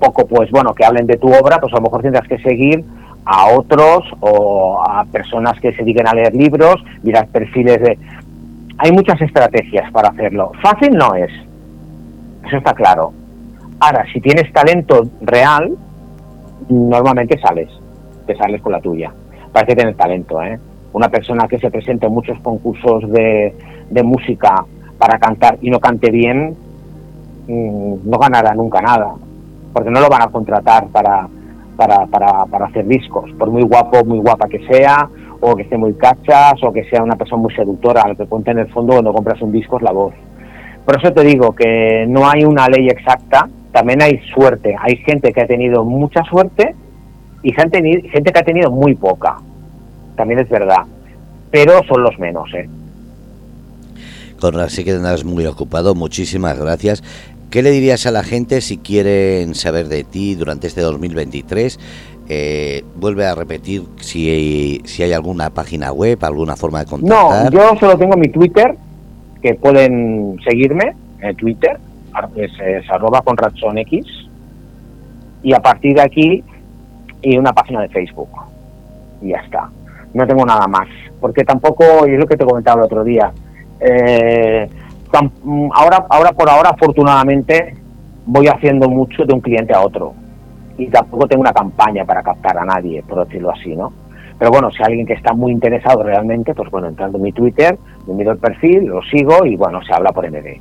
[0.00, 2.82] poco, pues bueno, que hablen de tu obra, pues a lo mejor tendrás que seguir
[3.26, 7.98] a otros o a personas que se dediquen a leer libros, mirar perfiles de...
[8.78, 10.50] Hay muchas estrategias para hacerlo.
[10.62, 11.30] Fácil no es,
[12.46, 13.12] eso está claro
[13.84, 15.76] Ahora, si tienes talento real,
[16.68, 17.68] normalmente sales,
[18.28, 19.12] te sales con la tuya.
[19.52, 20.56] Parece tener talento, ¿eh?
[20.92, 23.52] Una persona que se presente en muchos concursos de,
[24.04, 24.64] música
[24.98, 26.54] para cantar y no cante bien,
[27.48, 29.14] mm, no ganará nunca nada,
[29.72, 31.26] porque no lo van a contratar para,
[31.76, 35.08] para, para, para hacer discos, por muy guapo, muy guapa que sea,
[35.40, 38.52] o que esté muy cachas, o que sea una persona muy seductora, lo que cuenta
[38.52, 40.14] en el fondo cuando compras un disco es la voz.
[40.84, 44.76] Por eso te digo que no hay una ley exacta también hay suerte.
[44.80, 46.74] Hay gente que ha tenido mucha suerte
[47.42, 49.38] y gente, gente que ha tenido muy poca.
[50.16, 50.82] También es verdad.
[51.50, 52.68] Pero son los menos, ¿eh?
[54.40, 55.94] Conrad, sí que andas muy ocupado.
[55.94, 57.02] Muchísimas gracias.
[57.50, 61.78] ¿Qué le dirías a la gente si quieren saber de ti durante este 2023?
[62.28, 67.52] Eh, vuelve a repetir si, si hay alguna página web, alguna forma de contactar.
[67.52, 68.74] No, yo solo tengo mi Twitter,
[69.42, 71.78] que pueden seguirme en Twitter,
[72.36, 73.22] es, es arroba
[73.76, 74.06] X,
[75.42, 76.44] y a partir de aquí,
[77.22, 78.30] y una página de Facebook.
[79.20, 79.70] Y ya está.
[80.14, 80.88] No tengo nada más.
[81.20, 83.32] Porque tampoco, y es lo que te comentaba el otro día,
[83.80, 84.68] eh,
[85.74, 87.76] ahora, ahora por ahora, afortunadamente,
[88.26, 90.14] voy haciendo mucho de un cliente a otro.
[90.78, 93.92] Y tampoco tengo una campaña para captar a nadie, por decirlo así, ¿no?
[94.38, 97.78] Pero bueno, si alguien que está muy interesado realmente, pues bueno, entrando en mi Twitter,
[98.06, 100.60] me miro el perfil, lo sigo y bueno, se habla por MD.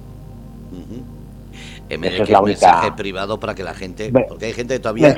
[1.98, 5.16] MD es la mensaje privado para que la gente, porque hay gente que todavía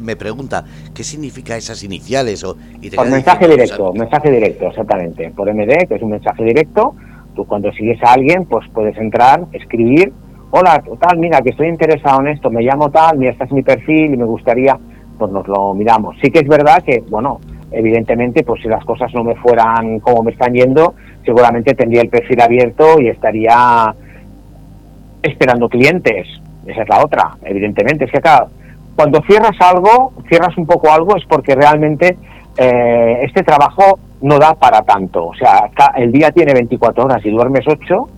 [0.00, 0.64] me pregunta
[0.94, 5.94] qué significa esas iniciales o y por mensaje directo, mensaje directo, exactamente, por MD, que
[5.94, 6.94] es un mensaje directo.
[7.34, 10.12] Tú cuando sigues a alguien, pues puedes entrar, escribir
[10.54, 13.62] hola, tal, mira, que estoy interesado en esto, me llamo tal, mira, este es mi
[13.62, 14.78] perfil y me gustaría,
[15.18, 16.14] pues nos lo miramos.
[16.22, 20.22] Sí que es verdad que, bueno, evidentemente, pues si las cosas no me fueran como
[20.22, 20.94] me están yendo,
[21.24, 23.94] seguramente tendría el perfil abierto y estaría
[25.22, 26.26] esperando clientes.
[26.66, 28.04] Esa es la otra, evidentemente.
[28.04, 28.46] Es que acá,
[28.96, 32.16] cuando cierras algo, cierras un poco algo, es porque realmente
[32.56, 35.26] eh, este trabajo no da para tanto.
[35.26, 38.08] O sea, el día tiene 24 horas y duermes 8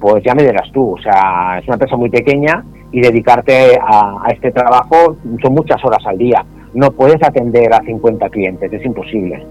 [0.00, 4.24] pues ya me dirás tú, o sea, es una empresa muy pequeña y dedicarte a,
[4.32, 6.44] este trabajo son muchas horas al día.
[6.72, 9.44] No puedes atender a 50 clientes, es imposible.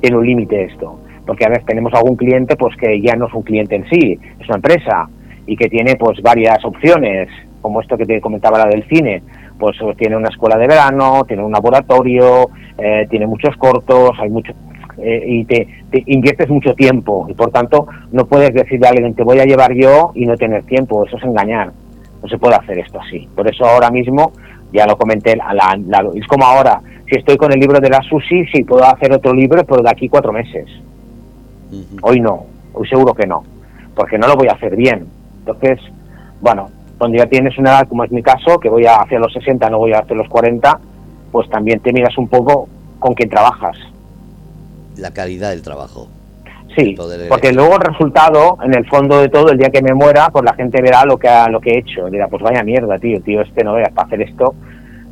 [0.00, 3.34] Tiene un límite esto, porque a veces tenemos algún cliente pues que ya no es
[3.34, 5.08] un cliente en sí, es una empresa
[5.48, 7.28] y que tiene pues varias opciones,
[7.62, 9.22] como esto que te comentaba la del cine,
[9.58, 14.52] pues tiene una escuela de verano, tiene un laboratorio, eh, tiene muchos cortos, hay mucho,
[14.98, 15.66] eh, y te,
[16.06, 19.72] inviertes mucho tiempo y por tanto no puedes decirle a alguien te voy a llevar
[19.72, 21.72] yo y no tener tiempo, eso es engañar,
[22.22, 23.26] no se puede hacer esto así.
[23.34, 24.32] Por eso ahora mismo,
[24.70, 25.78] ya lo comenté, la,
[26.14, 29.32] es como ahora, si estoy con el libro de la Susi, sí puedo hacer otro
[29.32, 30.66] libro, pero de aquí cuatro meses.
[32.02, 33.42] Hoy no, hoy seguro que no,
[33.94, 35.17] porque no lo voy a hacer bien.
[35.48, 35.80] Entonces,
[36.40, 39.32] bueno, cuando ya tienes una edad como es mi caso, que voy a hacer los
[39.32, 40.78] 60, no voy a hacer los 40,
[41.32, 42.68] pues también te miras un poco
[42.98, 43.76] con quién trabajas
[44.98, 46.08] la calidad del trabajo.
[46.76, 46.94] Sí,
[47.28, 50.44] porque luego el resultado, en el fondo de todo, el día que me muera, pues
[50.44, 52.06] la gente verá lo que ha, lo que he hecho.
[52.06, 54.54] Dirá, pues vaya mierda, tío, tío, este no veas para hacer esto,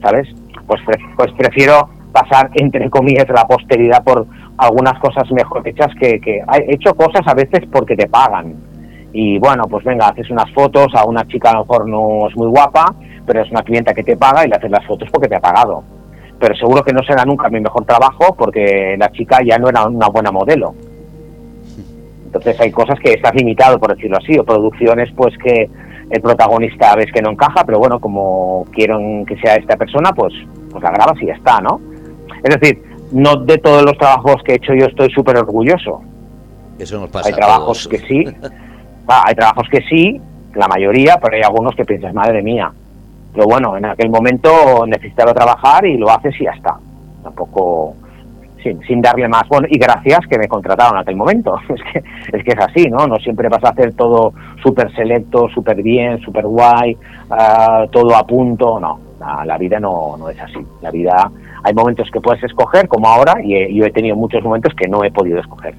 [0.00, 0.28] ¿sabes?
[0.66, 0.80] Pues,
[1.16, 4.26] pues prefiero pasar, entre comillas, la posteridad por
[4.58, 8.54] algunas cosas mejor hechas que, que he hecho cosas a veces porque te pagan.
[9.12, 12.36] Y bueno, pues venga, haces unas fotos a una chica a lo mejor no es
[12.36, 12.94] muy guapa,
[13.24, 15.40] pero es una clienta que te paga y le haces las fotos porque te ha
[15.40, 15.82] pagado
[16.38, 19.86] pero seguro que no será nunca mi mejor trabajo porque la chica ya no era
[19.86, 20.74] una buena modelo.
[22.26, 25.70] Entonces hay cosas que estás limitado, por decirlo así, o producciones pues que
[26.10, 30.34] el protagonista ves que no encaja, pero bueno, como quieren que sea esta persona, pues,
[30.70, 31.80] pues la grabas y ya está, ¿no?
[32.44, 32.82] Es decir,
[33.12, 36.02] no de todos los trabajos que he hecho yo estoy súper orgulloso.
[36.78, 38.24] Eso nos pasa Hay trabajos que sí,
[39.08, 40.20] hay trabajos que sí,
[40.54, 42.72] la mayoría, pero hay algunos que piensas, madre mía,
[43.36, 46.74] pero bueno, en aquel momento necesitaba trabajar y lo haces y ya está.
[47.22, 47.94] Tampoco
[48.62, 49.46] sin, sin darle más.
[49.46, 51.58] Bueno, y gracias que me contrataron en aquel momento.
[51.68, 51.98] Es que,
[52.38, 53.06] es que es así, ¿no?
[53.06, 54.32] No siempre vas a hacer todo
[54.62, 56.96] súper selecto, súper bien, súper guay,
[57.30, 58.80] ah, todo a punto.
[58.80, 58.98] No,
[59.44, 60.64] la, vida no, no es así.
[60.80, 61.30] La vida,
[61.62, 65.04] hay momentos que puedes escoger, como ahora, y yo he tenido muchos momentos que no
[65.04, 65.74] he podido escoger.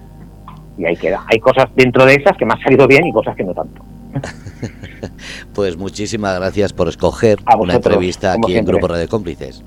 [0.77, 1.25] Y ahí queda.
[1.27, 3.81] Hay cosas dentro de esas que me han salido bien y cosas que no tanto.
[5.53, 9.63] pues muchísimas gracias por escoger una entrevista aquí en Grupo Radio Cómplices.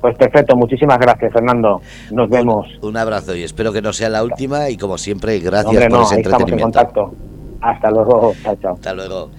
[0.00, 1.82] Pues perfecto, muchísimas gracias Fernando.
[2.10, 2.66] Nos vemos.
[2.80, 6.14] Un abrazo y espero que no sea la última y como siempre, gracias por ese
[6.16, 6.54] entretenimiento.
[6.54, 7.14] en contacto.
[7.60, 8.74] Hasta luego, chao, chao.
[8.74, 9.30] Hasta luego.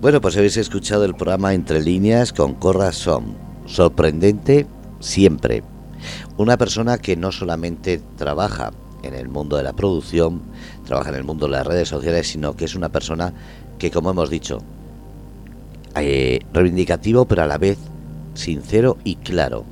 [0.00, 3.34] Bueno, pues habéis escuchado el programa Entre Líneas con Corra Som.
[3.66, 4.66] Sorprendente
[5.00, 5.64] siempre.
[6.36, 8.70] Una persona que no solamente trabaja
[9.06, 10.42] en el mundo de la producción,
[10.84, 13.32] trabaja en el mundo de las redes sociales, sino que es una persona
[13.78, 14.62] que, como hemos dicho,
[15.96, 17.78] eh, reivindicativo, pero a la vez
[18.34, 19.64] sincero y claro.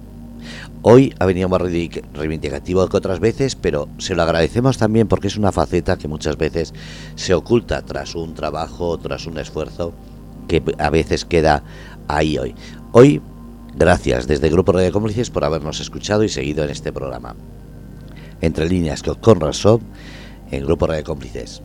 [0.84, 5.36] Hoy ha venido más reivindicativo que otras veces, pero se lo agradecemos también porque es
[5.36, 6.74] una faceta que muchas veces
[7.14, 9.92] se oculta tras un trabajo, tras un esfuerzo
[10.48, 11.62] que a veces queda
[12.08, 12.54] ahí hoy.
[12.90, 13.22] Hoy,
[13.76, 17.36] gracias desde el Grupo Radio Cómplices por habernos escuchado y seguido en este programa.
[18.42, 19.80] Entre líneas con razón,
[20.50, 21.62] en Grupo Radio Cómplices.